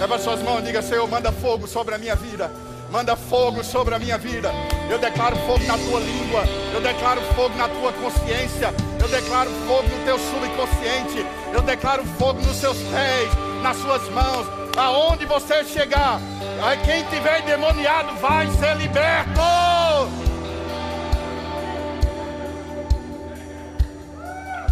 Leva 0.00 0.18
suas 0.18 0.40
mãos 0.40 0.60
e 0.60 0.62
diga: 0.62 0.80
Senhor, 0.80 1.06
manda 1.06 1.30
fogo 1.30 1.66
sobre 1.66 1.94
a 1.94 1.98
minha 1.98 2.16
vida. 2.16 2.50
Manda 2.90 3.14
fogo 3.14 3.62
sobre 3.62 3.94
a 3.94 3.98
minha 3.98 4.16
vida. 4.16 4.52
Eu 4.88 4.98
declaro 4.98 5.36
fogo 5.36 5.64
na 5.66 5.76
tua 5.76 6.00
língua. 6.00 6.44
Eu 6.72 6.80
declaro 6.80 7.20
fogo 7.34 7.54
na 7.58 7.68
tua 7.68 7.92
consciência. 7.92 8.72
Eu 8.98 9.08
declaro 9.08 9.50
fogo 9.66 9.82
no 9.82 10.04
teu 10.06 10.18
subconsciente. 10.18 11.26
Eu 11.52 11.60
declaro 11.60 12.06
fogo 12.18 12.40
nos 12.40 12.56
seus 12.56 12.78
pés 12.78 13.45
nas 13.66 13.76
suas 13.78 14.08
mãos. 14.10 14.46
Aonde 14.76 15.26
você 15.26 15.64
chegar, 15.64 16.20
quem 16.84 17.02
tiver 17.04 17.40
endemoniado 17.40 18.14
vai 18.16 18.46
ser 18.52 18.76
liberto. 18.76 19.40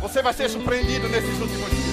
Você 0.00 0.22
vai 0.22 0.32
ser 0.32 0.48
surpreendido 0.48 1.08
nesses 1.08 1.40
últimos 1.40 1.70
dias. 1.70 1.84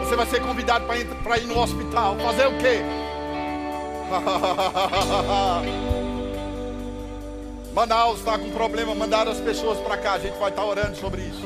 Você 0.00 0.16
vai 0.16 0.24
ser 0.26 0.40
convidado 0.40 0.86
para 0.86 1.38
ir, 1.38 1.46
no 1.46 1.58
hospital. 1.58 2.16
Fazer 2.16 2.46
o 2.46 2.56
quê? 2.58 2.80
Manaus 7.74 8.20
está 8.20 8.38
com 8.38 8.50
problema, 8.50 8.94
mandaram 8.94 9.32
as 9.32 9.40
pessoas 9.40 9.78
para 9.80 9.98
cá. 9.98 10.14
A 10.14 10.18
gente 10.18 10.38
vai 10.38 10.48
estar 10.50 10.64
orando 10.64 10.96
sobre 10.96 11.20
isso. 11.22 11.42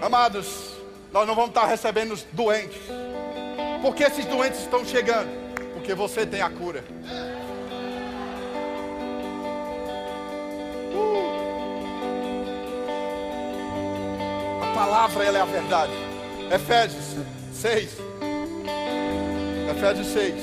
Amados, 0.00 0.81
nós 1.12 1.26
não 1.26 1.34
vamos 1.34 1.50
estar 1.50 1.66
recebendo 1.66 2.12
os 2.12 2.24
doentes. 2.32 2.80
Por 3.82 3.94
que 3.94 4.02
esses 4.02 4.24
doentes 4.24 4.60
estão 4.60 4.82
chegando? 4.84 5.28
Porque 5.74 5.94
você 5.94 6.24
tem 6.24 6.40
a 6.40 6.48
cura. 6.48 6.82
Uh. 10.94 11.42
A 14.62 14.74
palavra 14.74 15.24
ela 15.24 15.38
é 15.38 15.42
a 15.42 15.44
verdade. 15.44 15.92
Efésios 16.50 17.04
6. 17.52 17.96
Efésios 19.70 20.06
6. 20.06 20.34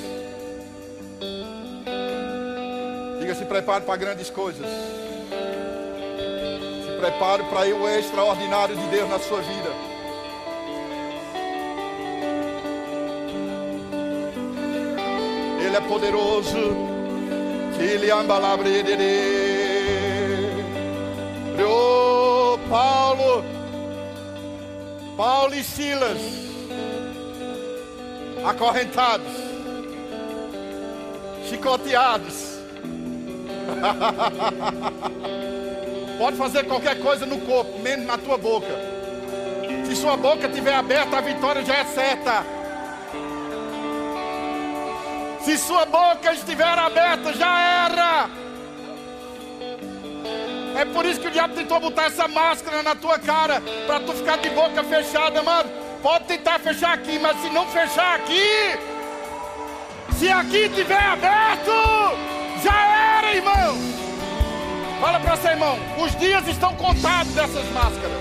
Diga 3.20 3.34
se 3.34 3.46
prepare 3.46 3.86
para 3.86 3.96
grandes 3.98 4.30
coisas. 4.30 4.68
Se 6.86 7.00
prepare 7.00 7.44
para 7.46 7.76
o 7.76 7.90
extraordinário 7.90 8.76
de 8.76 8.86
Deus 8.88 9.10
na 9.10 9.18
sua 9.18 9.42
vida. 9.42 9.90
Ele 15.70 15.78
é 15.78 15.82
poderoso. 15.82 16.58
Ele 17.80 18.10
Oh, 21.64 22.58
Paulo, 22.68 23.46
Paulo 25.16 25.54
e 25.54 25.64
Silas, 25.64 26.18
acorrentados, 28.44 29.32
chicoteados. 31.48 32.58
Pode 36.18 36.36
fazer 36.36 36.66
qualquer 36.66 37.00
coisa 37.00 37.28
no 37.28 37.38
corpo, 37.42 37.78
menos 37.80 38.08
na 38.08 38.18
tua 38.18 38.40
boca. 38.40 38.76
Se 39.86 39.96
sua 39.96 40.18
boca 40.18 40.48
estiver 40.48 40.74
aberta, 40.74 41.20
a 41.20 41.22
vitória 41.22 41.64
já 41.64 41.76
é 41.76 41.86
certa. 41.86 42.59
Se 45.42 45.58
sua 45.58 45.86
boca 45.86 46.34
estiver 46.34 46.78
aberta, 46.78 47.34
já 47.34 47.60
era. 47.86 48.30
É 50.80 50.86
por 50.86 51.06
isso 51.06 51.20
que 51.20 51.28
o 51.28 51.32
diabo 51.32 51.56
tentou 51.56 51.80
botar 51.80 52.06
essa 52.06 52.28
máscara 52.28 52.84
na 52.84 52.96
tua 52.96 53.18
cara, 53.20 53.62
para 53.86 54.00
tu 54.00 54.14
ficar 54.14 54.38
de 54.38 54.50
boca 54.50 54.84
fechada, 54.84 55.42
mano. 55.42 55.70
Pode 56.02 56.26
tentar 56.26 56.60
fechar 56.60 56.94
aqui, 56.94 57.20
mas 57.20 57.42
se 57.42 57.50
não 57.50 57.66
fechar 57.68 58.16
aqui, 58.16 58.80
se 60.18 60.30
aqui 60.30 60.58
estiver 60.58 61.02
aberto, 61.02 61.72
já 62.64 63.18
era, 63.18 63.36
irmão. 63.36 63.78
Fala 65.02 65.20
para 65.20 65.38
seu 65.38 65.52
irmão, 65.52 65.78
os 65.98 66.16
dias 66.18 66.48
estão 66.48 66.74
contados 66.76 67.34
dessas 67.34 67.66
máscaras. 67.72 68.20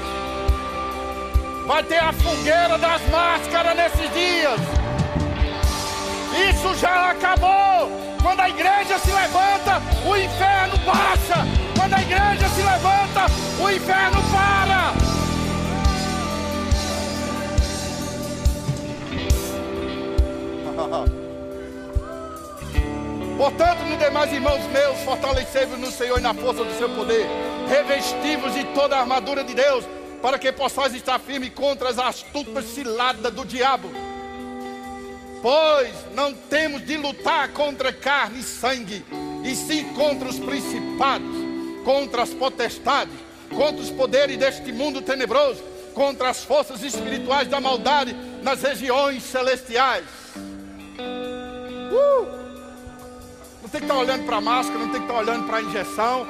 Vai 1.67 1.83
ter 1.83 1.99
a 1.99 2.13
fogueira 2.13 2.79
das 2.79 3.03
máscaras 3.11 3.77
nesses 3.77 4.13
dias. 4.13 4.88
Isso 6.39 6.75
já 6.77 7.11
acabou. 7.11 7.91
Quando 8.23 8.41
a 8.41 8.49
igreja 8.49 8.99
se 8.99 9.11
levanta, 9.11 9.83
o 10.07 10.17
inferno 10.17 10.77
baixa. 10.79 11.47
Quando 11.77 11.95
a 11.95 12.01
igreja 12.03 12.49
se 12.49 12.63
levanta, 12.63 13.27
o 13.61 13.71
inferno 13.71 14.23
para. 14.33 14.93
Portanto, 23.37 23.85
no 23.85 23.97
demais 23.97 24.33
irmãos 24.33 24.65
meus, 24.67 24.99
fortalecei-vos 25.01 25.79
no 25.79 25.91
Senhor 25.91 26.19
e 26.19 26.23
na 26.23 26.35
força 26.35 26.65
do 26.65 26.77
seu 26.77 26.89
poder, 26.91 27.27
revestivos 27.69 28.53
de 28.53 28.65
toda 28.75 28.97
a 28.97 29.01
armadura 29.01 29.45
de 29.45 29.55
Deus, 29.55 29.85
para 30.21 30.39
que 30.39 30.51
possais 30.53 30.95
estar 30.95 31.19
firme 31.21 31.49
contra 31.51 31.89
as 31.89 31.99
astutas 31.99 32.65
ciladas 32.65 33.33
do 33.33 33.45
diabo. 33.45 34.08
Pois 35.41 35.95
não 36.15 36.33
temos 36.33 36.85
de 36.85 36.97
lutar 36.97 37.49
contra 37.51 37.93
carne 37.93 38.41
e 38.41 38.43
sangue, 38.43 39.05
e 39.45 39.55
sim 39.55 39.85
contra 39.95 40.29
os 40.29 40.39
principados, 40.39 41.37
contra 41.85 42.23
as 42.23 42.31
potestades, 42.31 43.15
contra 43.55 43.81
os 43.81 43.91
poderes 43.91 44.37
deste 44.37 44.73
mundo 44.73 45.01
tenebroso, 45.01 45.63
contra 45.95 46.31
as 46.31 46.45
forças 46.45 46.83
espirituais 46.83 47.49
da 47.49 47.61
maldade 47.61 48.15
nas 48.43 48.63
regiões 48.63 49.23
celestiais. 49.23 50.05
Uh! 50.99 52.27
Não 53.63 53.69
tem 53.69 53.81
que 53.81 53.87
estar 53.87 53.97
olhando 53.97 54.25
para 54.25 54.37
a 54.37 54.41
máscara, 54.41 54.79
não 54.79 54.91
tem 54.91 55.01
que 55.01 55.07
estar 55.07 55.21
olhando 55.21 55.47
para 55.47 55.59
a 55.59 55.63
injeção, 55.63 56.27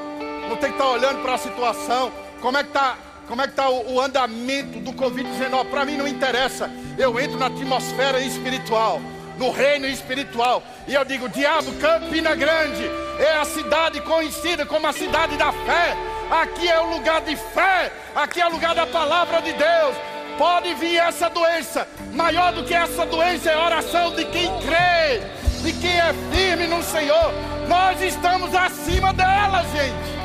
não 0.48 0.56
tem 0.56 0.70
que 0.70 0.76
estar 0.78 0.90
olhando 0.90 1.22
para 1.22 1.34
a 1.34 1.38
situação. 1.38 2.12
Como 2.40 2.56
é 2.56 2.62
que 2.62 2.70
está 2.70 2.98
como 3.28 3.42
é 3.42 3.44
que 3.44 3.50
está 3.50 3.68
o, 3.68 3.94
o 3.94 4.00
andamento 4.00 4.80
do 4.80 4.92
Covid-19? 4.94 5.70
Para 5.70 5.84
mim 5.84 5.98
não 5.98 6.08
interessa. 6.08 6.70
Eu 6.98 7.18
entro 7.20 7.38
na 7.38 7.46
atmosfera 7.46 8.20
espiritual, 8.20 9.00
no 9.38 9.52
reino 9.52 9.86
espiritual. 9.86 10.64
E 10.88 10.94
eu 10.94 11.04
digo, 11.04 11.28
diabo, 11.28 11.72
Campina 11.74 12.34
Grande, 12.34 12.82
é 13.20 13.34
a 13.34 13.44
cidade 13.44 14.00
conhecida 14.00 14.66
como 14.66 14.84
a 14.84 14.92
cidade 14.92 15.36
da 15.36 15.52
fé. 15.52 15.96
Aqui 16.28 16.68
é 16.68 16.80
o 16.80 16.90
lugar 16.90 17.20
de 17.20 17.36
fé, 17.36 17.92
aqui 18.16 18.40
é 18.40 18.48
o 18.48 18.50
lugar 18.50 18.74
da 18.74 18.84
palavra 18.84 19.40
de 19.40 19.52
Deus. 19.52 19.96
Pode 20.36 20.74
vir 20.74 20.96
essa 20.96 21.30
doença, 21.30 21.86
maior 22.12 22.52
do 22.52 22.64
que 22.64 22.74
essa 22.74 23.06
doença 23.06 23.48
é 23.50 23.54
a 23.54 23.64
oração 23.64 24.14
de 24.14 24.24
quem 24.24 24.50
crê, 24.60 25.20
de 25.62 25.72
quem 25.74 25.98
é 26.00 26.12
firme 26.32 26.66
no 26.66 26.82
Senhor. 26.82 27.32
Nós 27.68 28.02
estamos 28.02 28.52
acima 28.54 29.12
dela, 29.12 29.62
gente. 29.72 30.18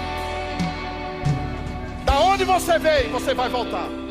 Da 2.04 2.20
onde 2.20 2.44
você 2.44 2.80
veio, 2.80 3.12
você 3.12 3.34
vai 3.34 3.48
voltar. 3.48 4.03